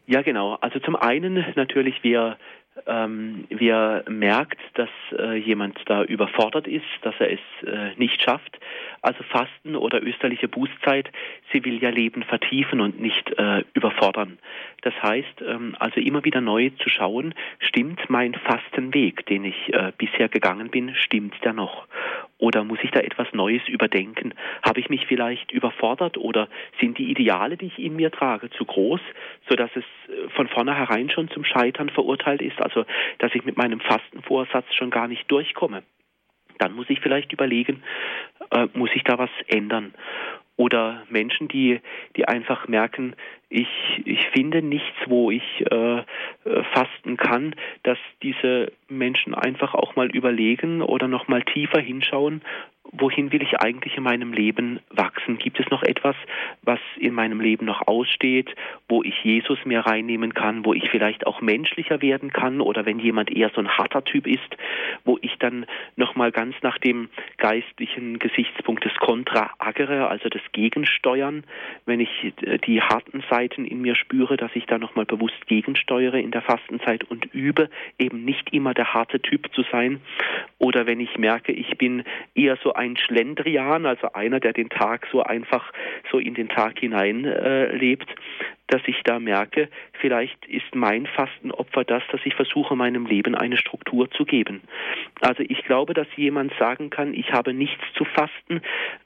[0.05, 0.55] Ja, genau.
[0.55, 2.37] Also zum einen natürlich, wir
[2.87, 8.59] ähm, wer merkt, dass äh, jemand da überfordert ist, dass er es äh, nicht schafft.
[9.01, 11.09] Also Fasten oder österliche Bußzeit,
[11.51, 14.39] sie will ja Leben vertiefen und nicht äh, überfordern.
[14.81, 19.91] Das heißt, ähm, also immer wieder neu zu schauen, stimmt mein Fastenweg, den ich äh,
[19.97, 21.87] bisher gegangen bin, stimmt der noch?
[22.43, 24.33] Oder muss ich da etwas Neues überdenken?
[24.63, 28.65] Habe ich mich vielleicht überfordert oder sind die Ideale, die ich in mir trage, zu
[28.65, 28.99] groß,
[29.47, 32.61] sodass es äh, von vornherein schon zum Scheitern verurteilt ist?
[32.61, 32.83] Also,
[33.19, 35.83] dass ich mit meinem Fastenvorsatz schon gar nicht durchkomme.
[36.57, 37.81] Dann muss ich vielleicht überlegen,
[38.51, 39.93] äh, muss ich da was ändern?
[40.55, 41.79] Oder Menschen, die,
[42.15, 43.15] die einfach merken,
[43.49, 43.67] ich,
[44.05, 46.03] ich finde nichts, wo ich äh, äh
[46.73, 52.41] fasten kann, dass diese Menschen einfach auch mal überlegen oder noch mal tiefer hinschauen
[52.91, 55.37] wohin will ich eigentlich in meinem Leben wachsen?
[55.37, 56.15] Gibt es noch etwas,
[56.61, 58.53] was in meinem Leben noch aussteht,
[58.89, 62.99] wo ich Jesus mehr reinnehmen kann, wo ich vielleicht auch menschlicher werden kann oder wenn
[62.99, 64.57] jemand eher so ein harter Typ ist,
[65.05, 65.65] wo ich dann
[65.95, 71.43] nochmal ganz nach dem geistlichen Gesichtspunkt des Kontra agere, also des Gegensteuern,
[71.85, 76.19] wenn ich äh, die harten Seiten in mir spüre, dass ich da nochmal bewusst gegensteuere
[76.19, 80.01] in der Fastenzeit und übe, eben nicht immer der harte Typ zu sein
[80.59, 82.03] oder wenn ich merke, ich bin
[82.35, 85.71] eher so ein Schlendrian, also einer, der den Tag so einfach
[86.11, 88.09] so in den Tag hinein äh, lebt,
[88.73, 89.69] dass ich da merke,
[90.01, 94.61] vielleicht ist mein Fastenopfer das, dass ich versuche, meinem Leben eine Struktur zu geben.
[95.21, 98.61] Also ich glaube, dass jemand sagen kann, ich habe nichts zu fasten.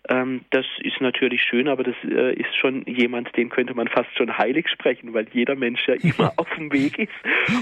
[0.07, 4.15] Ähm, das ist natürlich schön, aber das äh, ist schon jemand, den könnte man fast
[4.17, 7.11] schon heilig sprechen, weil jeder Mensch ja immer auf dem Weg ist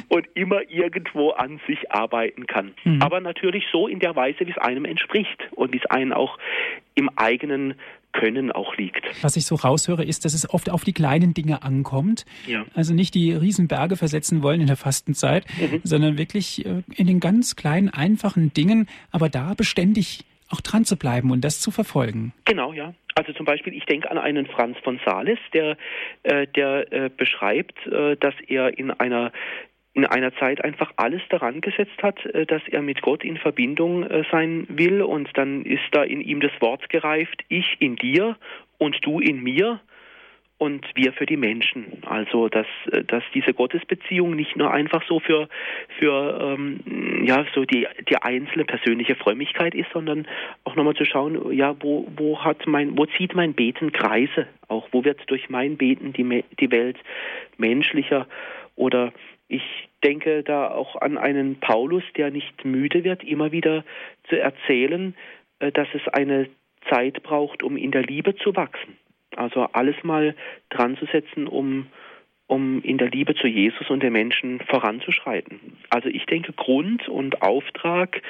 [0.08, 2.76] und immer irgendwo an sich arbeiten kann.
[2.84, 3.02] Mhm.
[3.02, 6.38] Aber natürlich so in der Weise, wie es einem entspricht und wie es einen auch
[6.94, 7.74] im eigenen
[8.16, 9.04] können auch liegt.
[9.22, 12.26] Was ich so raushöre, ist, dass es oft auf die kleinen Dinge ankommt.
[12.48, 12.66] Ja.
[12.74, 15.82] Also nicht die Riesenberge versetzen wollen in der Fastenzeit, mhm.
[15.84, 20.98] sondern wirklich äh, in den ganz kleinen, einfachen Dingen, aber da beständig auch dran zu
[20.98, 22.34] bleiben und das zu verfolgen.
[22.46, 22.94] Genau, ja.
[23.16, 25.78] Also zum Beispiel, ich denke an einen Franz von Sales, der,
[26.24, 29.32] äh, der äh, beschreibt, äh, dass er in einer
[29.96, 34.04] in einer Zeit einfach alles daran gesetzt hat, äh, dass er mit Gott in Verbindung
[34.04, 38.36] äh, sein will und dann ist da in ihm das Wort gereift, ich in dir
[38.78, 39.80] und du in mir
[40.58, 42.04] und wir für die Menschen.
[42.06, 45.48] Also dass, äh, dass diese Gottesbeziehung nicht nur einfach so für,
[45.98, 50.28] für ähm, ja, so die, die einzelne persönliche Frömmigkeit ist, sondern
[50.66, 54.48] auch nochmal zu schauen, ja, wo, wo hat mein, wo zieht mein Beten Kreise?
[54.68, 56.98] Auch wo wird durch mein Beten die, die Welt
[57.58, 58.28] menschlicher
[58.76, 59.14] oder
[59.48, 59.64] ich
[60.04, 63.84] denke da auch an einen Paulus, der nicht müde wird, immer wieder
[64.30, 65.16] zu erzählen,
[65.60, 66.50] äh, dass es eine
[66.90, 68.98] Zeit braucht, um in der Liebe zu wachsen.
[69.36, 70.36] Also alles mal
[70.70, 71.88] dran zu setzen, um,
[72.48, 75.78] um in der Liebe zu Jesus und den Menschen voranzuschreiten.
[75.90, 78.22] Also ich denke, Grund und Auftrag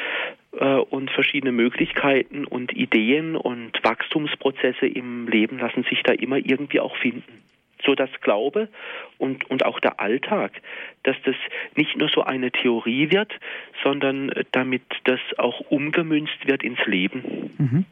[0.53, 6.79] äh, und verschiedene Möglichkeiten und Ideen und Wachstumsprozesse im Leben lassen sich da immer irgendwie
[6.79, 7.43] auch finden
[7.85, 8.69] so dass Glaube
[9.17, 10.61] und, und auch der Alltag,
[11.03, 11.35] dass das
[11.75, 13.31] nicht nur so eine Theorie wird,
[13.83, 17.51] sondern damit das auch umgemünzt wird ins Leben.
[17.57, 17.85] Mhm.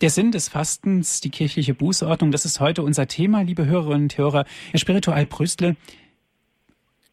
[0.00, 4.18] Der Sinn des Fastens, die kirchliche Bußordnung, das ist heute unser Thema, liebe Hörerinnen und
[4.18, 4.44] Hörer.
[4.70, 5.76] Herr Spiritual Brüstle,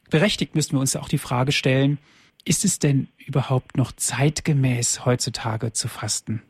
[0.09, 1.97] berechtigt müssen wir uns auch die Frage stellen,
[2.45, 6.41] ist es denn überhaupt noch zeitgemäß heutzutage zu fasten?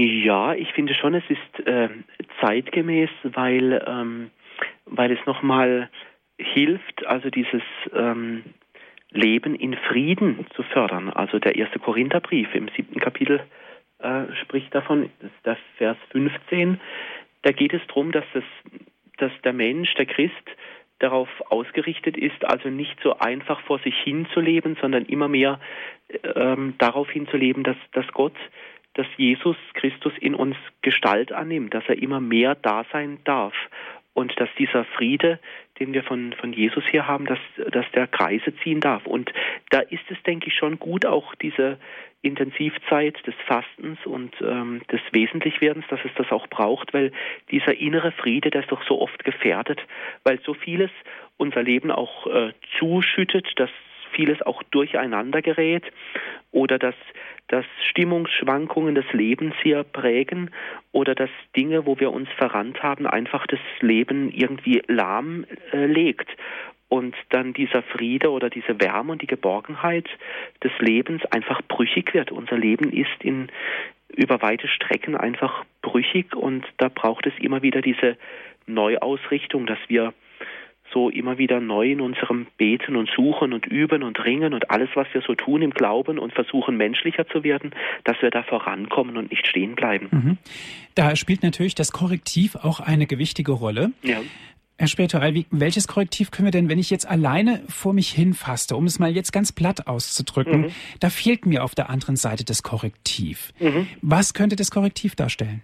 [0.00, 1.88] Ja, ich finde schon, es ist äh,
[2.40, 4.30] zeitgemäß, weil, ähm,
[4.86, 5.90] weil es nochmal
[6.38, 8.44] hilft, also dieses ähm,
[9.10, 11.10] Leben in Frieden zu fördern.
[11.10, 13.42] Also der erste Korintherbrief im siebten Kapitel
[13.98, 16.78] äh, spricht davon, das ist der Vers 15.
[17.42, 18.44] Da geht es darum, dass, das,
[19.16, 20.32] dass der Mensch, der Christ,
[21.00, 25.58] darauf ausgerichtet ist, also nicht so einfach vor sich hin zu leben, sondern immer mehr
[26.36, 28.36] ähm, darauf hinzuleben, dass, dass Gott
[28.98, 33.54] dass Jesus Christus in uns Gestalt annimmt, dass er immer mehr da sein darf
[34.12, 35.38] und dass dieser Friede,
[35.78, 37.38] den wir von, von Jesus hier haben, dass,
[37.70, 39.06] dass der Kreise ziehen darf.
[39.06, 39.32] Und
[39.70, 41.78] da ist es, denke ich, schon gut, auch diese
[42.22, 47.12] Intensivzeit des Fastens und ähm, des Wesentlichwerdens, dass es das auch braucht, weil
[47.52, 49.80] dieser innere Friede, der ist doch so oft gefährdet,
[50.24, 50.90] weil so vieles
[51.36, 53.70] unser Leben auch äh, zuschüttet, dass
[54.12, 55.84] vieles auch durcheinander gerät
[56.50, 56.94] oder dass,
[57.48, 60.50] dass Stimmungsschwankungen des Lebens hier prägen
[60.92, 66.28] oder dass Dinge, wo wir uns verrannt haben, einfach das Leben irgendwie lahm äh, legt
[66.88, 70.08] und dann dieser Friede oder diese Wärme und die Geborgenheit
[70.64, 72.32] des Lebens einfach brüchig wird.
[72.32, 73.48] Unser Leben ist in
[74.08, 78.16] über weite Strecken einfach brüchig und da braucht es immer wieder diese
[78.66, 80.14] Neuausrichtung, dass wir
[80.92, 84.88] so immer wieder neu in unserem Beten und Suchen und Üben und Ringen und alles,
[84.94, 87.72] was wir so tun im Glauben und versuchen menschlicher zu werden,
[88.04, 90.08] dass wir da vorankommen und nicht stehen bleiben.
[90.10, 90.38] Mhm.
[90.94, 93.92] Da spielt natürlich das Korrektiv auch eine gewichtige Rolle.
[94.02, 94.18] Ja.
[94.80, 98.84] Herr Spiritual, welches Korrektiv können wir denn, wenn ich jetzt alleine vor mich hinfaste, um
[98.84, 100.70] es mal jetzt ganz platt auszudrücken, mhm.
[101.00, 103.52] da fehlt mir auf der anderen Seite das Korrektiv.
[103.58, 103.88] Mhm.
[104.02, 105.62] Was könnte das Korrektiv darstellen?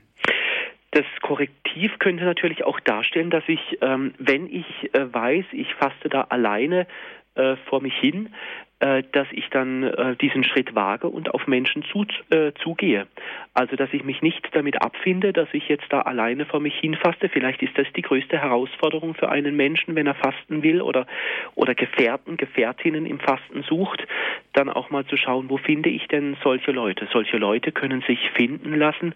[0.95, 6.09] Das Korrektiv könnte natürlich auch darstellen, dass ich, ähm, wenn ich äh, weiß, ich faste
[6.09, 6.87] da alleine
[7.35, 8.33] äh, vor mich hin,
[8.79, 12.07] äh, dass ich dann diesen Schritt wage und auf Menschen zu,
[12.63, 13.09] zugehe.
[13.55, 17.29] Also dass ich mich nicht damit abfinde, dass ich jetzt da alleine vor mich hinfaste.
[17.29, 21.07] Vielleicht ist das die größte Herausforderung für einen Menschen, wenn er fasten will oder,
[21.55, 24.05] oder Gefährten, Gefährtinnen im Fasten sucht,
[24.55, 27.07] dann auch mal zu schauen, wo finde ich denn solche Leute?
[27.13, 29.15] Solche Leute können sich finden lassen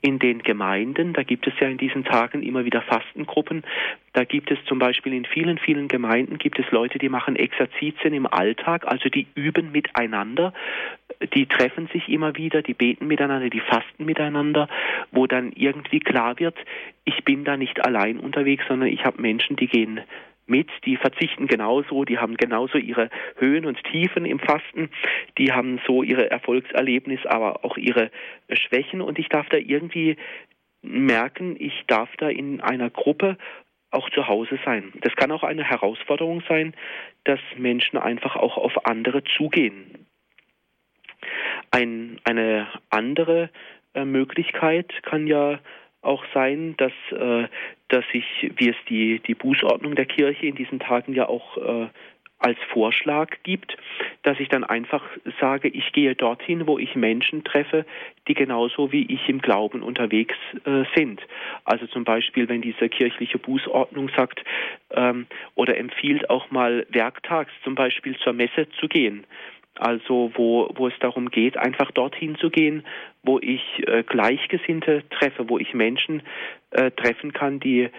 [0.00, 1.12] in den Gemeinden.
[1.12, 3.62] Da gibt es ja in diesen Tagen immer wieder Fastengruppen.
[4.12, 8.14] Da gibt es zum Beispiel in vielen, vielen Gemeinden gibt es Leute, die machen Exerzitien
[8.14, 10.52] im Alltag, also die üben miteinander,
[11.34, 14.68] die treffen sich immer wieder, die beten miteinander, die fasten miteinander,
[15.12, 16.56] wo dann irgendwie klar wird,
[17.04, 20.00] ich bin da nicht allein unterwegs, sondern ich habe Menschen, die gehen
[20.46, 24.90] mit, die verzichten genauso, die haben genauso ihre Höhen und Tiefen im Fasten,
[25.38, 28.10] die haben so ihre Erfolgserlebnisse, aber auch ihre
[28.50, 30.16] Schwächen und ich darf da irgendwie
[30.82, 33.36] merken, ich darf da in einer Gruppe
[33.90, 34.92] auch zu Hause sein.
[35.00, 36.74] Das kann auch eine Herausforderung sein,
[37.24, 40.05] dass Menschen einfach auch auf andere zugehen.
[41.76, 43.50] Ein, eine andere
[43.92, 45.58] äh, Möglichkeit kann ja
[46.00, 47.48] auch sein, dass, äh,
[47.88, 51.88] dass ich, wie es die, die Bußordnung der Kirche in diesen Tagen ja auch äh,
[52.38, 53.76] als Vorschlag gibt,
[54.22, 55.02] dass ich dann einfach
[55.38, 57.84] sage, ich gehe dorthin, wo ich Menschen treffe,
[58.26, 61.20] die genauso wie ich im Glauben unterwegs äh, sind.
[61.64, 64.42] Also zum Beispiel, wenn diese kirchliche Bußordnung sagt
[64.92, 69.26] ähm, oder empfiehlt auch mal werktags zum Beispiel zur Messe zu gehen
[69.80, 72.84] also wo, wo es darum geht, einfach dorthin zu gehen,
[73.22, 76.22] wo ich äh, Gleichgesinnte treffe, wo ich Menschen
[76.70, 77.90] äh, treffen kann, die,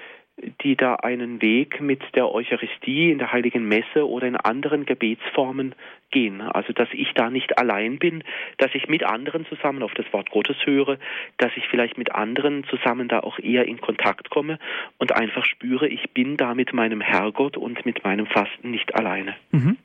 [0.61, 5.73] die da einen Weg mit der Eucharistie in der heiligen Messe oder in anderen Gebetsformen
[6.11, 6.41] gehen.
[6.41, 8.23] Also dass ich da nicht allein bin,
[8.57, 10.99] dass ich mit anderen zusammen auf das Wort Gottes höre,
[11.38, 14.59] dass ich vielleicht mit anderen zusammen da auch eher in Kontakt komme
[14.99, 19.36] und einfach spüre, ich bin da mit meinem Herrgott und mit meinem Fasten nicht alleine.
[19.51, 19.78] Mhm.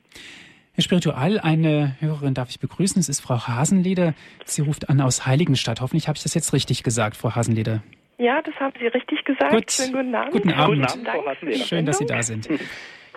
[0.75, 2.99] Herr Spiritual, eine Hörerin darf ich begrüßen.
[2.99, 4.15] Es ist Frau Hasenleder.
[4.43, 5.81] Sie ruft an aus Heiligenstadt.
[5.81, 7.83] Hoffentlich habe ich das jetzt richtig gesagt, Frau Hasenleder.
[8.17, 9.51] Ja, das haben Sie richtig gesagt.
[9.51, 9.71] Gut.
[9.71, 10.31] Schönen guten Abend.
[10.31, 10.87] Guten Abend.
[10.87, 11.63] Guten Abend Frau Hasenleder.
[11.63, 12.49] Schön, dass Sie da sind.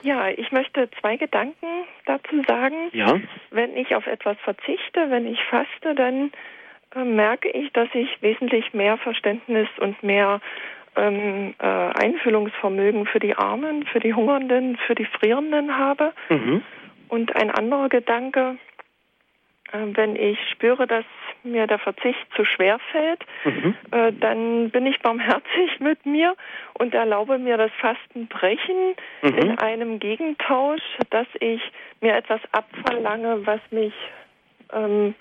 [0.02, 1.66] Ja, ich möchte zwei Gedanken
[2.04, 2.90] dazu sagen.
[2.92, 3.18] Ja.
[3.50, 6.32] Wenn ich auf etwas verzichte, wenn ich faste, dann
[6.94, 10.42] äh, merke ich, dass ich wesentlich mehr Verständnis und mehr
[10.94, 16.12] ähm, äh, Einfühlungsvermögen für die Armen, für die Hungernden, für die Frierenden habe.
[16.28, 16.62] Mhm.
[17.08, 18.56] Und ein anderer Gedanke,
[19.72, 21.04] äh, wenn ich spüre, dass
[21.42, 23.74] mir der Verzicht zu schwer fällt, mhm.
[23.92, 26.36] äh, dann bin ich barmherzig mit mir
[26.74, 29.38] und erlaube mir das Fastenbrechen mhm.
[29.38, 31.60] in einem Gegentausch, dass ich
[32.00, 33.94] mir etwas abverlange, was mich
[34.72, 35.14] ähm,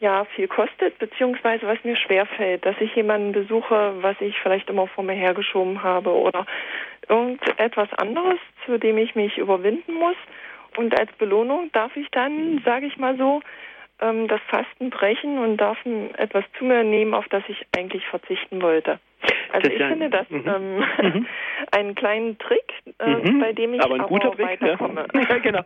[0.00, 4.70] ja viel kostet, beziehungsweise was mir schwer fällt, dass ich jemanden besuche, was ich vielleicht
[4.70, 6.46] immer vor mir hergeschoben habe oder
[7.08, 10.16] irgendetwas anderes, zu dem ich mich überwinden muss.
[10.76, 13.40] Und als Belohnung darf ich dann, sage ich mal so,
[14.00, 15.78] ähm, das Fasten brechen und darf
[16.16, 18.98] etwas zu mir nehmen, auf das ich eigentlich verzichten wollte.
[19.52, 20.44] Also das ich finde das mhm.
[20.46, 21.26] ähm, mhm.
[21.72, 23.40] einen kleinen Trick, äh, mhm.
[23.40, 25.06] bei dem ich aber, ein aber guter Trick, weiterkomme.
[25.12, 25.20] Ja.
[25.28, 25.62] ja, genau.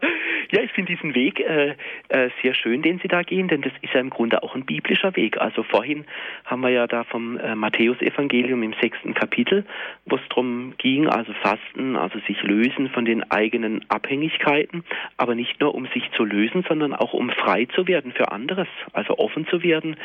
[0.51, 1.75] Ja, ich finde diesen Weg äh,
[2.09, 4.65] äh, sehr schön, den Sie da gehen, denn das ist ja im Grunde auch ein
[4.65, 5.41] biblischer Weg.
[5.41, 6.05] Also vorhin
[6.45, 9.65] haben wir ja da vom äh, Matthäusevangelium im sechsten Kapitel,
[10.07, 14.85] wo es darum ging, also Fasten, also sich lösen von den eigenen Abhängigkeiten,
[15.17, 18.69] aber nicht nur um sich zu lösen, sondern auch um frei zu werden für anderes,
[18.93, 19.97] also offen zu werden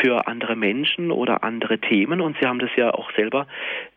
[0.00, 2.20] für andere Menschen oder andere Themen.
[2.20, 3.46] Und Sie haben das ja auch selber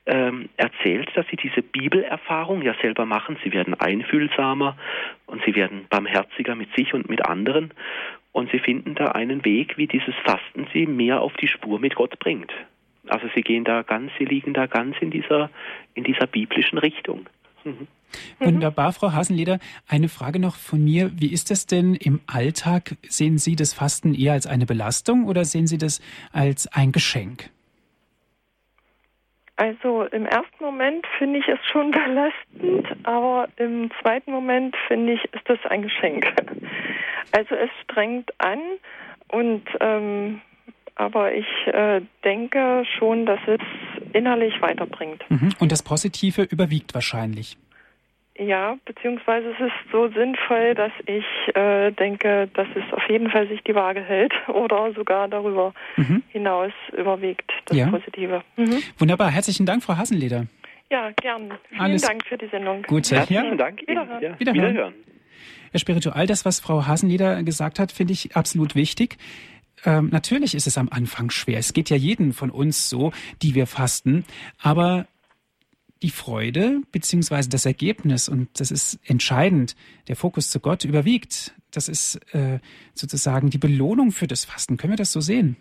[0.05, 3.37] ähm, erzählt, dass sie diese Bibelerfahrung ja selber machen.
[3.43, 4.77] Sie werden einfühlsamer
[5.25, 7.73] und sie werden barmherziger mit sich und mit anderen.
[8.31, 11.95] Und sie finden da einen Weg, wie dieses Fasten sie mehr auf die Spur mit
[11.95, 12.51] Gott bringt.
[13.07, 15.49] Also sie gehen da ganz, sie liegen da ganz in dieser,
[15.93, 17.27] in dieser biblischen Richtung.
[17.63, 17.87] Mhm.
[18.39, 19.59] Wunderbar, Frau Hasenleder.
[19.87, 21.11] Eine Frage noch von mir.
[21.15, 22.95] Wie ist es denn im Alltag?
[23.07, 26.01] Sehen Sie das Fasten eher als eine Belastung oder sehen Sie das
[26.31, 27.49] als ein Geschenk?
[29.57, 35.23] Also im ersten Moment finde ich es schon belastend, aber im zweiten Moment finde ich,
[35.33, 36.25] ist das ein Geschenk.
[37.33, 38.59] Also es strengt an
[39.27, 40.39] und ähm,
[40.95, 43.59] aber ich äh, denke schon, dass es
[44.13, 45.29] innerlich weiterbringt.
[45.29, 45.49] Mhm.
[45.59, 47.57] Und das Positive überwiegt wahrscheinlich.
[48.39, 51.25] Ja, beziehungsweise es ist so sinnvoll, dass ich
[51.55, 56.21] äh, denke, dass es auf jeden Fall sich die Waage hält oder sogar darüber mhm.
[56.29, 57.87] hinaus überwiegt, das ja.
[57.87, 58.43] Positive.
[58.55, 58.83] Mhm.
[58.99, 60.45] Wunderbar, herzlichen Dank, Frau Hasenleder.
[60.89, 61.51] Ja, gern.
[61.69, 62.83] Vielen Alles Dank für die Sendung.
[62.83, 63.17] Gute.
[63.17, 63.55] Herzlichen ja.
[63.55, 63.81] Dank.
[63.87, 64.23] Wiederhören.
[64.23, 64.39] Ja.
[64.39, 64.69] Wiederhören.
[64.69, 64.93] Wiederhören.
[65.71, 69.17] Herr Spiritual, das, was Frau Hasenleder gesagt hat, finde ich absolut wichtig.
[69.85, 71.59] Ähm, natürlich ist es am Anfang schwer.
[71.59, 73.11] Es geht ja jeden von uns so,
[73.41, 74.25] die wir fasten.
[74.61, 75.07] Aber
[76.01, 79.75] die Freude beziehungsweise das Ergebnis, und das ist entscheidend,
[80.07, 81.53] der Fokus zu Gott überwiegt.
[81.71, 82.59] Das ist äh,
[82.93, 84.77] sozusagen die Belohnung für das Fasten.
[84.77, 85.57] Können wir das so sehen?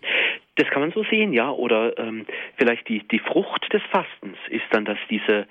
[0.55, 1.51] Das kann man so sehen, ja.
[1.51, 2.25] Oder ähm,
[2.57, 5.47] vielleicht die, die Frucht des Fastens ist dann, dass diese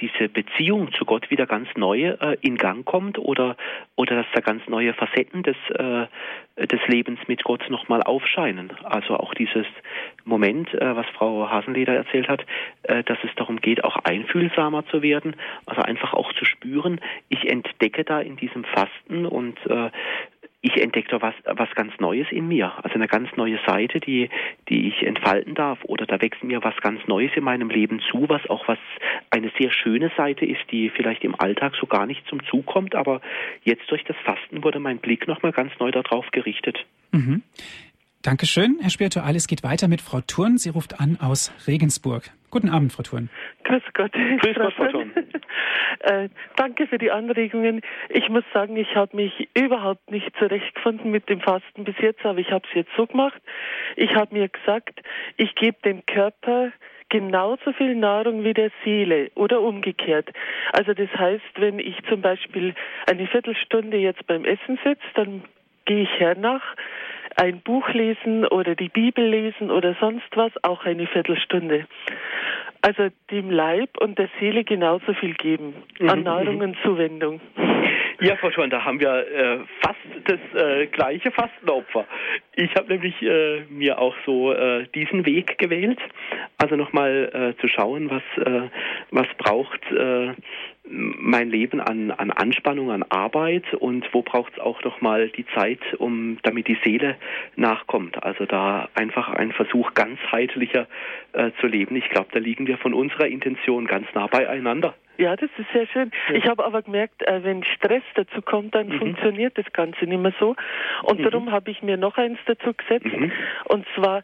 [0.00, 3.56] diese Beziehung zu Gott wieder ganz neu äh, in Gang kommt oder,
[3.96, 6.06] oder dass da ganz neue Facetten des, äh,
[6.66, 8.72] des Lebens mit Gott nochmal aufscheinen.
[8.84, 9.66] Also auch dieses
[10.24, 12.44] Moment, äh, was Frau Hasenleder erzählt hat,
[12.84, 15.36] äh, dass es darum geht, auch einfühlsamer zu werden,
[15.66, 19.90] also einfach auch zu spüren, ich entdecke da in diesem Fasten und äh,
[20.62, 24.28] ich entdecke was, was ganz Neues in mir, also eine ganz neue Seite, die,
[24.68, 25.78] die ich entfalten darf.
[25.84, 28.78] Oder da wächst mir was ganz Neues in meinem Leben zu, was auch was
[29.30, 32.94] eine sehr schöne Seite ist, die vielleicht im Alltag so gar nicht zum Zug kommt.
[32.94, 33.22] Aber
[33.62, 36.84] jetzt durch das Fasten wurde mein Blick nochmal ganz neu darauf gerichtet.
[37.12, 37.42] Mhm.
[38.22, 39.34] Dankeschön, Herr Spiritual.
[39.34, 40.58] Es geht weiter mit Frau Thurn.
[40.58, 42.24] Sie ruft an aus Regensburg.
[42.50, 43.30] Guten Abend, Frau Thurn.
[43.64, 44.12] Grüß Gott.
[44.12, 45.10] Grüß Gott, Frau Thurn.
[46.00, 47.80] äh, danke für die Anregungen.
[48.10, 52.38] Ich muss sagen, ich habe mich überhaupt nicht zurechtgefunden mit dem Fasten bis jetzt, aber
[52.40, 53.40] ich habe es jetzt so gemacht.
[53.96, 55.00] Ich habe mir gesagt,
[55.38, 56.72] ich gebe dem Körper
[57.08, 60.28] genauso viel Nahrung wie der Seele oder umgekehrt.
[60.72, 62.74] Also das heißt, wenn ich zum Beispiel
[63.06, 65.42] eine Viertelstunde jetzt beim Essen sitze, dann
[65.86, 66.62] gehe ich hernach
[67.40, 71.86] ein Buch lesen oder die Bibel lesen oder sonst was, auch eine Viertelstunde.
[72.82, 76.24] Also dem Leib und der Seele genauso viel geben an mhm.
[76.24, 77.40] Nahrung und Zuwendung.
[78.20, 82.04] Ja, Frau Schwan, da haben wir äh, fast das äh, gleiche Fastenopfer.
[82.54, 85.98] Ich habe nämlich äh, mir auch so äh, diesen Weg gewählt,
[86.58, 88.68] also nochmal äh, zu schauen, was äh,
[89.10, 90.34] was braucht äh,
[90.84, 95.80] mein Leben an, an Anspannung, an Arbeit und wo braucht es auch nochmal die Zeit,
[95.96, 97.16] um damit die Seele
[97.56, 98.22] nachkommt.
[98.22, 100.88] Also da einfach ein Versuch ganzheitlicher
[101.32, 101.96] äh, zu leben.
[101.96, 104.94] Ich glaube, da liegen wir von unserer Intention ganz nah beieinander.
[105.20, 106.10] Ja, das ist sehr schön.
[106.30, 106.34] Ja.
[106.34, 108.98] Ich habe aber gemerkt, äh, wenn Stress dazu kommt, dann mhm.
[108.98, 110.56] funktioniert das Ganze nicht mehr so.
[111.02, 111.24] Und mhm.
[111.24, 113.04] darum habe ich mir noch eins dazu gesetzt.
[113.04, 113.30] Mhm.
[113.66, 114.22] Und zwar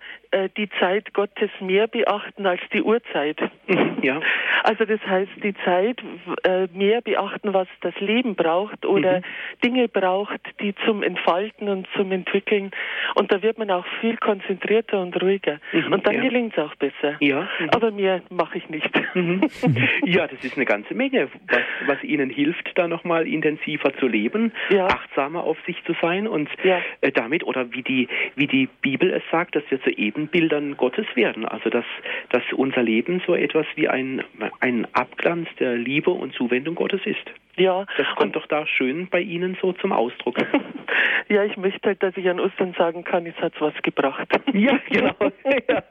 [0.57, 3.39] die Zeit Gottes mehr beachten als die Uhrzeit.
[3.66, 3.99] Mhm.
[4.03, 4.20] Ja.
[4.62, 6.03] Also das heißt, die Zeit
[6.45, 9.22] äh, mehr beachten, was das Leben braucht oder mhm.
[9.64, 12.70] Dinge braucht, die zum Entfalten und zum Entwickeln.
[13.14, 15.59] Und da wird man auch viel konzentrierter und ruhiger.
[15.72, 15.93] Mhm.
[15.93, 16.20] Und dann ja.
[16.22, 17.16] gelingt es auch besser.
[17.20, 17.49] Ja.
[17.68, 18.91] Aber mehr mache ich nicht.
[20.05, 24.53] Ja, das ist eine ganze Menge, was, was Ihnen hilft, da nochmal intensiver zu leben,
[24.70, 24.87] ja.
[24.87, 29.22] achtsamer auf sich zu sein und äh, damit, oder wie die, wie die Bibel es
[29.30, 29.78] sagt, dass wir
[30.26, 31.44] zu Ebenbildern Gottes werden.
[31.46, 31.84] Also dass,
[32.30, 34.22] dass unser Leben so etwas wie ein,
[34.60, 37.24] ein Abglanz der Liebe und Zuwendung Gottes ist.
[37.56, 37.86] Ja.
[37.96, 40.36] Das kommt doch da schön bei Ihnen so zum Ausdruck.
[41.28, 44.28] ja, ich möchte halt, dass ich an Ostern sagen kann, es hat was gebracht.
[44.52, 45.14] ja, genau.
[45.68, 45.82] ja.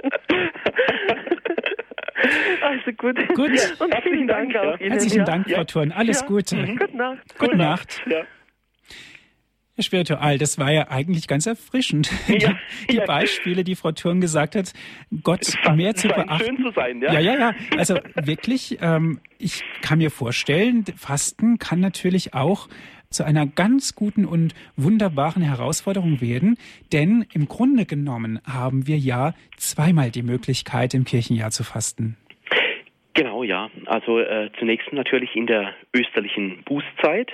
[2.62, 3.18] Also gut.
[3.36, 3.50] Gut.
[3.80, 4.92] Und vielen Dank, Dank auch Ihnen.
[4.92, 5.92] Herzlichen Dank, Frau Thurn.
[5.92, 6.28] Alles ja.
[6.28, 6.56] Gute.
[6.56, 6.78] Mhm.
[6.78, 7.40] Gute Nacht.
[7.40, 8.04] Gute Nacht.
[8.08, 8.22] Ja.
[9.76, 12.10] Herr Spiritual, das war ja eigentlich ganz erfrischend.
[12.30, 12.58] Ja,
[12.90, 13.06] die, ja.
[13.06, 14.72] Beispiele, die Frau Thurn gesagt hat,
[15.22, 16.46] Gott Fast mehr zu beachten.
[16.46, 17.14] Schön zu sein, ja.
[17.14, 17.56] Ja, ja, ja.
[17.78, 22.70] Also wirklich, ähm, ich kann mir vorstellen, Fasten kann natürlich auch
[23.10, 26.58] zu einer ganz guten und wunderbaren Herausforderung werden,
[26.94, 32.18] denn im Grunde genommen haben wir ja zweimal die Möglichkeit, im Kirchenjahr zu fasten.
[33.14, 33.70] Genau, ja.
[33.86, 37.32] Also äh, zunächst natürlich in der österlichen Bußzeit.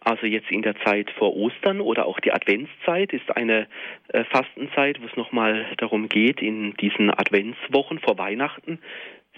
[0.00, 3.66] Also jetzt in der Zeit vor Ostern oder auch die Adventszeit ist eine
[4.08, 8.78] äh, Fastenzeit, wo es nochmal darum geht, in diesen Adventswochen vor Weihnachten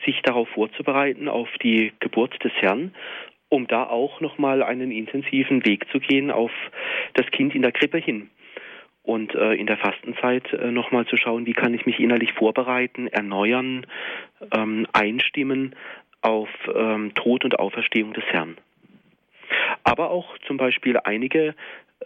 [0.05, 2.95] sich darauf vorzubereiten, auf die Geburt des Herrn,
[3.49, 6.53] um da auch nochmal einen intensiven Weg zu gehen auf
[7.15, 8.31] das Kind in der Krippe hin.
[9.03, 13.07] Und äh, in der Fastenzeit äh, nochmal zu schauen, wie kann ich mich innerlich vorbereiten,
[13.07, 13.87] erneuern,
[14.55, 15.75] ähm, einstimmen
[16.21, 18.59] auf ähm, Tod und Auferstehung des Herrn.
[19.91, 21.55] Aber auch zum Beispiel einige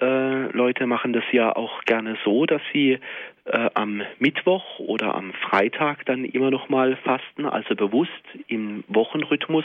[0.01, 2.99] äh, Leute machen das ja auch gerne so, dass sie
[3.45, 8.11] äh, am Mittwoch oder am Freitag dann immer noch mal fasten, also bewusst
[8.47, 9.65] im Wochenrhythmus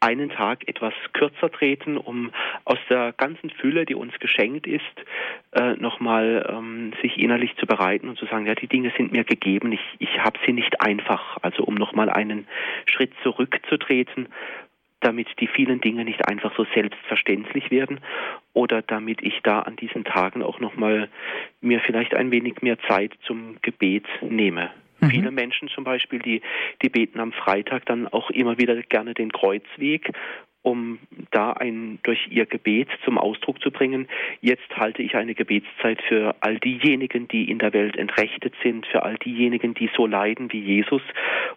[0.00, 2.32] einen Tag etwas kürzer treten, um
[2.64, 4.82] aus der ganzen Fülle, die uns geschenkt ist,
[5.52, 9.24] äh, nochmal ähm, sich innerlich zu bereiten und zu sagen, ja, die Dinge sind mir
[9.24, 12.46] gegeben, ich, ich habe sie nicht einfach, also um nochmal einen
[12.86, 14.28] Schritt zurückzutreten
[15.06, 18.00] damit die vielen Dinge nicht einfach so selbstverständlich werden
[18.54, 21.08] oder damit ich da an diesen Tagen auch nochmal
[21.60, 24.72] mir vielleicht ein wenig mehr Zeit zum Gebet nehme.
[24.98, 25.10] Mhm.
[25.10, 26.42] Viele Menschen zum Beispiel, die,
[26.82, 30.10] die beten am Freitag dann auch immer wieder gerne den Kreuzweg
[30.66, 30.98] um
[31.30, 34.08] da ein durch ihr Gebet zum Ausdruck zu bringen.
[34.40, 39.04] Jetzt halte ich eine Gebetszeit für all diejenigen, die in der Welt entrechtet sind, für
[39.04, 41.02] all diejenigen, die so leiden wie Jesus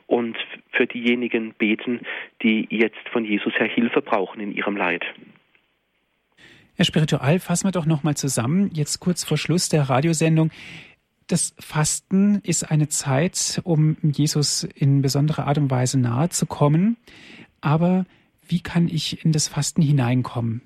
[0.06, 0.38] und
[0.72, 2.02] für diejenigen beten,
[2.44, 5.04] die jetzt von Jesus her Hilfe brauchen in ihrem Leid.
[6.76, 10.52] Herr Spiritual, fassen wir doch nochmal zusammen, jetzt kurz vor Schluss der Radiosendung.
[11.26, 16.98] Das Fasten ist eine Zeit, um Jesus in besonderer Art und Weise nahe zu kommen.
[17.60, 18.06] Aber
[18.50, 20.62] wie kann ich in das Fasten hineinkommen?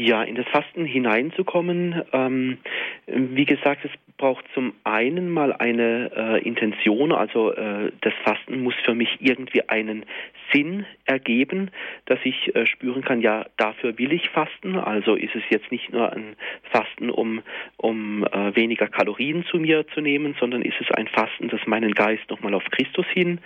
[0.00, 2.58] Ja, in das Fasten hineinzukommen, ähm,
[3.06, 8.74] wie gesagt, es braucht zum einen mal eine äh, Intention, also äh, das Fasten muss
[8.84, 10.04] für mich irgendwie einen
[10.52, 11.70] Sinn ergeben,
[12.06, 14.76] dass ich äh, spüren kann, ja, dafür will ich fasten.
[14.76, 16.36] Also ist es jetzt nicht nur ein
[16.70, 17.42] Fasten, um,
[17.76, 21.92] um äh, weniger Kalorien zu mir zu nehmen, sondern ist es ein Fasten, das meinen
[21.92, 23.40] Geist nochmal auf Christus hin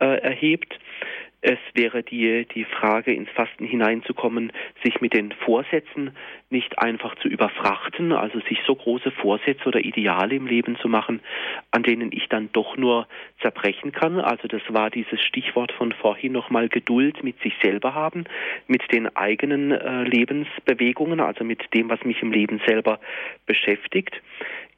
[0.00, 0.78] äh, erhebt.
[1.46, 4.50] Es wäre die, die Frage, ins Fasten hineinzukommen,
[4.82, 6.16] sich mit den Vorsätzen
[6.54, 11.20] nicht einfach zu überfrachten, also sich so große Vorsätze oder Ideale im Leben zu machen,
[11.72, 13.06] an denen ich dann doch nur
[13.42, 14.20] zerbrechen kann.
[14.20, 18.24] Also das war dieses Stichwort von vorhin nochmal Geduld mit sich selber haben,
[18.68, 23.00] mit den eigenen äh, Lebensbewegungen, also mit dem, was mich im Leben selber
[23.46, 24.22] beschäftigt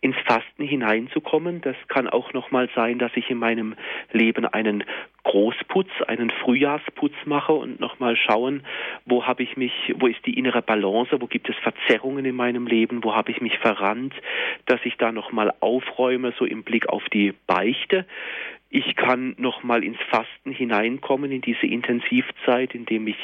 [0.00, 1.60] ins Fasten hineinzukommen.
[1.62, 3.74] Das kann auch nochmal sein, dass ich in meinem
[4.12, 4.84] Leben einen
[5.24, 8.62] Großputz, einen Frühjahrsputz mache und nochmal schauen,
[9.04, 12.68] wo habe ich mich, wo ist die innere Balance, wo gibt es Verzerrungen in meinem
[12.68, 14.14] Leben, wo habe ich mich verrannt,
[14.66, 18.06] dass ich da nochmal aufräume, so im Blick auf die Beichte.
[18.70, 23.16] Ich kann nochmal ins Fasten hineinkommen, in diese Intensivzeit, indem ich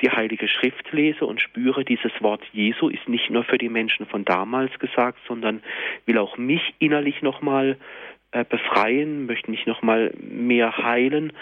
[0.00, 4.06] die Heilige Schrift lese und spüre, dieses Wort Jesu ist nicht nur für die Menschen
[4.06, 5.62] von damals gesagt, sondern
[6.06, 7.76] will auch mich innerlich nochmal
[8.32, 11.32] äh, befreien, möchte mich nochmal mehr heilen.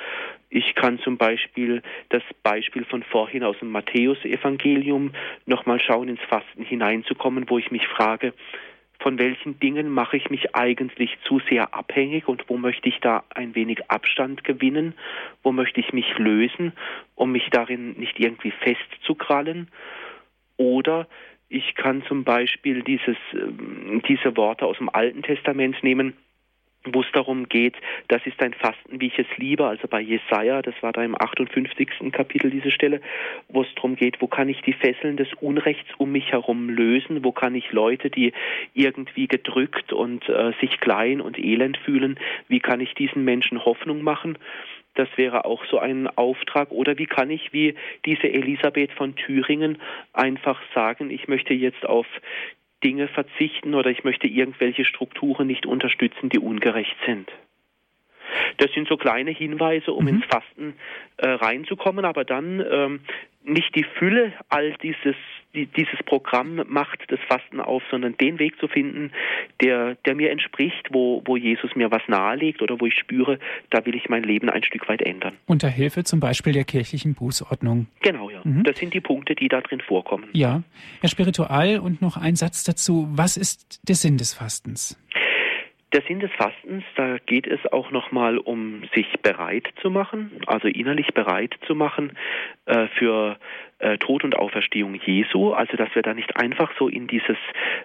[0.51, 5.13] Ich kann zum Beispiel das Beispiel von vorhin aus dem Matthäusevangelium
[5.45, 8.33] nochmal schauen, ins Fasten hineinzukommen, wo ich mich frage,
[9.01, 13.23] von welchen Dingen mache ich mich eigentlich zu sehr abhängig und wo möchte ich da
[13.35, 14.95] ein wenig Abstand gewinnen,
[15.43, 16.73] wo möchte ich mich lösen,
[17.15, 19.69] um mich darin nicht irgendwie festzukrallen.
[20.57, 21.07] Oder
[21.49, 26.15] ich kann zum Beispiel dieses, ähm, diese Worte aus dem Alten Testament nehmen,
[26.95, 27.77] wo es darum geht,
[28.09, 31.15] das ist ein Fasten, wie ich es liebe, also bei Jesaja, das war da im
[31.21, 31.89] 58.
[32.13, 33.01] Kapitel diese Stelle,
[33.49, 37.25] wo es darum geht, wo kann ich die Fesseln des Unrechts um mich herum lösen,
[37.25, 38.33] wo kann ich Leute, die
[38.75, 42.19] irgendwie gedrückt und äh, sich klein und elend fühlen,
[42.49, 44.39] wie kann ich diesen Menschen Hoffnung machen?
[44.99, 46.73] Das wäre auch so ein Auftrag.
[46.73, 49.79] Oder wie kann ich, wie diese Elisabeth von Thüringen,
[50.13, 52.07] einfach sagen, ich möchte jetzt auf
[52.85, 57.31] Dinge verzichten oder ich möchte irgendwelche Strukturen nicht unterstützen, die ungerecht sind.
[58.59, 60.09] Das sind so kleine Hinweise, um mhm.
[60.09, 60.75] ins Fasten
[61.19, 63.01] äh, reinzukommen, aber dann ähm,
[63.49, 65.17] nicht die Fülle all dieses,
[65.55, 69.11] die, dieses Programm macht das Fasten auf, sondern den Weg zu finden,
[69.63, 73.39] der, der mir entspricht, wo, wo Jesus mir was nahelegt oder wo ich spüre,
[73.71, 75.35] da will ich mein Leben ein Stück weit ändern.
[75.47, 77.87] Unter Hilfe zum Beispiel der kirchlichen Bußordnung.
[78.01, 78.41] Genau, ja.
[78.45, 78.65] Mhm.
[78.65, 80.29] Das sind die Punkte, die da drin vorkommen.
[80.33, 80.63] Ja.
[81.01, 83.09] Herr Spiritual, und noch ein Satz dazu.
[83.11, 84.99] Was ist der Sinn des Fastens?
[85.95, 90.69] Der Sinn des Fastens, da geht es auch nochmal um sich bereit zu machen, also
[90.69, 92.13] innerlich bereit zu machen
[92.67, 93.39] äh, für
[93.79, 97.39] äh, Tod und Auferstehung Jesu, also dass wir da nicht einfach so in dieses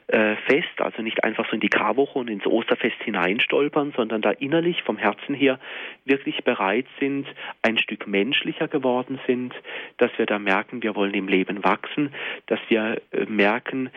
[0.07, 4.31] äh, Fest, also nicht einfach so in die Karwoche und ins Osterfest hineinstolpern, sondern da
[4.31, 5.57] innerlich vom Herzen her
[6.03, 7.25] wirklich bereit sind,
[7.61, 9.53] ein Stück menschlicher geworden sind,
[9.97, 12.13] dass wir da merken, wir wollen im Leben wachsen,
[12.47, 13.91] dass wir äh, merken,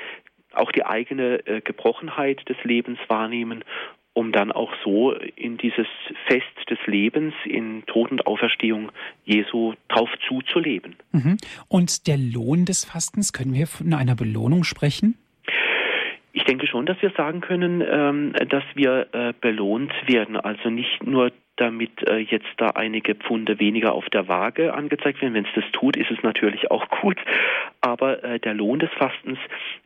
[0.56, 3.62] auch die eigene äh, Gebrochenheit des Lebens wahrnehmen
[4.16, 5.86] um dann auch so in dieses
[6.26, 8.90] Fest des Lebens, in Tod und Auferstehung
[9.26, 10.96] Jesu drauf zuzuleben.
[11.12, 11.36] Mhm.
[11.68, 15.18] Und der Lohn des Fastens, können wir von einer Belohnung sprechen?
[16.32, 20.36] Ich denke schon, dass wir sagen können, ähm, dass wir äh, belohnt werden.
[20.36, 25.34] Also nicht nur damit äh, jetzt da einige Pfunde weniger auf der Waage angezeigt werden.
[25.34, 27.18] Wenn es das tut, ist es natürlich auch gut.
[27.82, 29.38] Aber äh, der Lohn des Fastens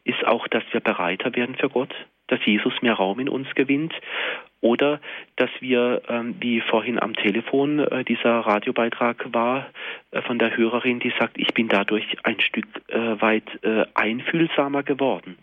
[0.04, 1.94] ist auch, dass wir bereiter werden für Gott,
[2.30, 3.92] dass Jesus mehr Raum in uns gewinnt
[4.60, 5.00] oder
[5.36, 9.66] dass wir, ähm, wie vorhin am Telefon äh, dieser Radiobeitrag war,
[10.10, 13.44] äh, von der Hörerin, die sagt, ich bin dadurch ein Stück äh, weit
[13.94, 15.36] einfühlsamer geworden.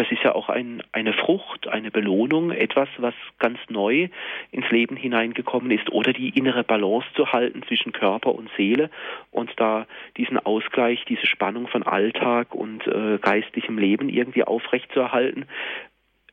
[0.00, 4.08] Das ist ja auch ein, eine Frucht, eine Belohnung, etwas, was ganz neu
[4.50, 8.88] ins Leben hineingekommen ist oder die innere Balance zu halten zwischen Körper und Seele
[9.30, 9.86] und da
[10.16, 15.44] diesen Ausgleich, diese Spannung von Alltag und äh, geistlichem Leben irgendwie aufrechtzuerhalten.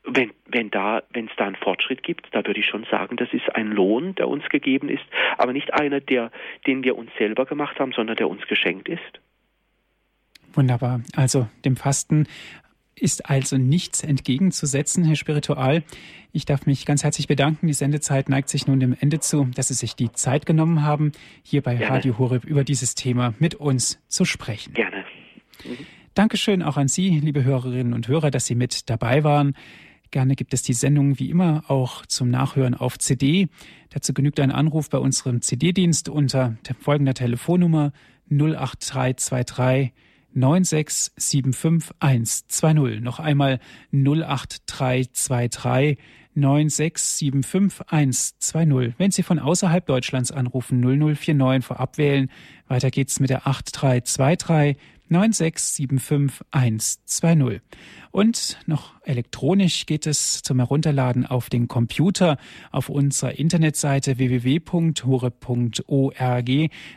[0.05, 3.33] Wenn, wenn da, wenn es da einen Fortschritt gibt, da würde ich schon sagen, das
[3.33, 5.03] ist ein Lohn, der uns gegeben ist,
[5.37, 6.31] aber nicht einer, der,
[6.65, 9.19] den wir uns selber gemacht haben, sondern der uns geschenkt ist.
[10.53, 11.01] Wunderbar.
[11.17, 12.27] Also dem Fasten
[12.99, 15.83] ist also nichts entgegenzusetzen, Herr Spiritual.
[16.31, 17.67] Ich darf mich ganz herzlich bedanken.
[17.67, 21.11] Die Sendezeit neigt sich nun dem Ende zu, dass Sie sich die Zeit genommen haben,
[21.43, 21.95] hier bei Gerne.
[21.95, 24.73] Radio Horeb über dieses Thema mit uns zu sprechen.
[24.73, 25.03] Gerne.
[25.63, 25.77] Mhm.
[26.13, 29.55] Dankeschön auch an Sie, liebe Hörerinnen und Hörer, dass Sie mit dabei waren.
[30.09, 33.49] Gerne gibt es die Sendung wie immer auch zum Nachhören auf CD.
[33.89, 37.91] Dazu genügt ein Anruf bei unserem CD-Dienst unter folgender Telefonnummer
[38.29, 39.91] 08323
[40.37, 43.01] 9675120.
[43.01, 43.59] Noch einmal
[43.91, 45.97] 08323
[46.37, 48.93] 9675120.
[48.97, 52.29] Wenn Sie von außerhalb Deutschlands anrufen, 0049 vorab wählen.
[52.67, 54.77] Weiter geht's mit der 8323
[55.09, 57.61] 9675120.
[58.11, 62.37] Und noch elektronisch geht es zum Herunterladen auf den Computer
[62.71, 66.49] auf unserer Internetseite www.hore.org.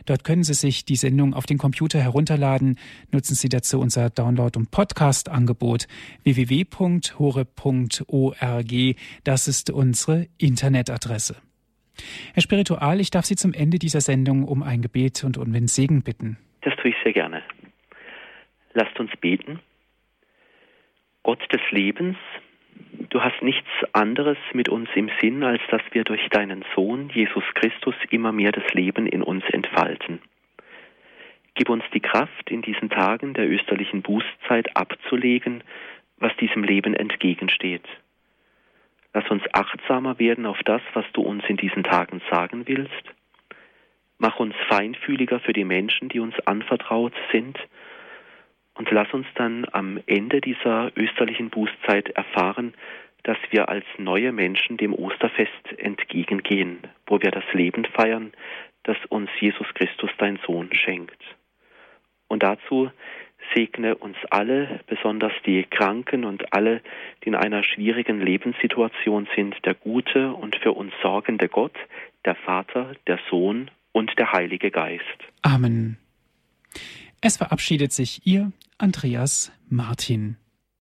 [0.05, 2.79] Dort können Sie sich die Sendung auf den Computer herunterladen.
[3.11, 5.87] Nutzen Sie dazu unser Download- und Podcast-Angebot
[6.23, 7.45] www.hore.org.
[9.23, 11.35] Das ist unsere Internetadresse.
[12.33, 15.67] Herr Spiritual, ich darf Sie zum Ende dieser Sendung um ein Gebet und um den
[15.67, 16.37] Segen bitten.
[16.61, 17.41] Das tue ich sehr gerne.
[18.73, 19.59] Lasst uns beten.
[21.23, 22.17] Gott des Lebens,
[23.09, 27.43] du hast nichts anderes mit uns im Sinn, als dass wir durch deinen Sohn Jesus
[27.53, 30.21] Christus immer mehr das Leben in uns entfalten.
[31.53, 35.63] Gib uns die Kraft, in diesen Tagen der österlichen Bußzeit abzulegen,
[36.17, 37.85] was diesem Leben entgegensteht.
[39.13, 43.03] Lass uns achtsamer werden auf das, was du uns in diesen Tagen sagen willst.
[44.17, 47.59] Mach uns feinfühliger für die Menschen, die uns anvertraut sind
[48.81, 52.73] und lass uns dann am Ende dieser österlichen Bußzeit erfahren,
[53.21, 58.31] dass wir als neue Menschen dem Osterfest entgegengehen, wo wir das Leben feiern,
[58.81, 61.21] das uns Jesus Christus, dein Sohn, schenkt.
[62.27, 62.89] Und dazu
[63.53, 66.81] segne uns alle, besonders die Kranken und alle,
[67.23, 71.75] die in einer schwierigen Lebenssituation sind, der gute und für uns sorgende Gott,
[72.25, 75.03] der Vater, der Sohn und der Heilige Geist.
[75.43, 75.97] Amen.
[77.23, 80.37] Es verabschiedet sich Ihr Andreas Martin.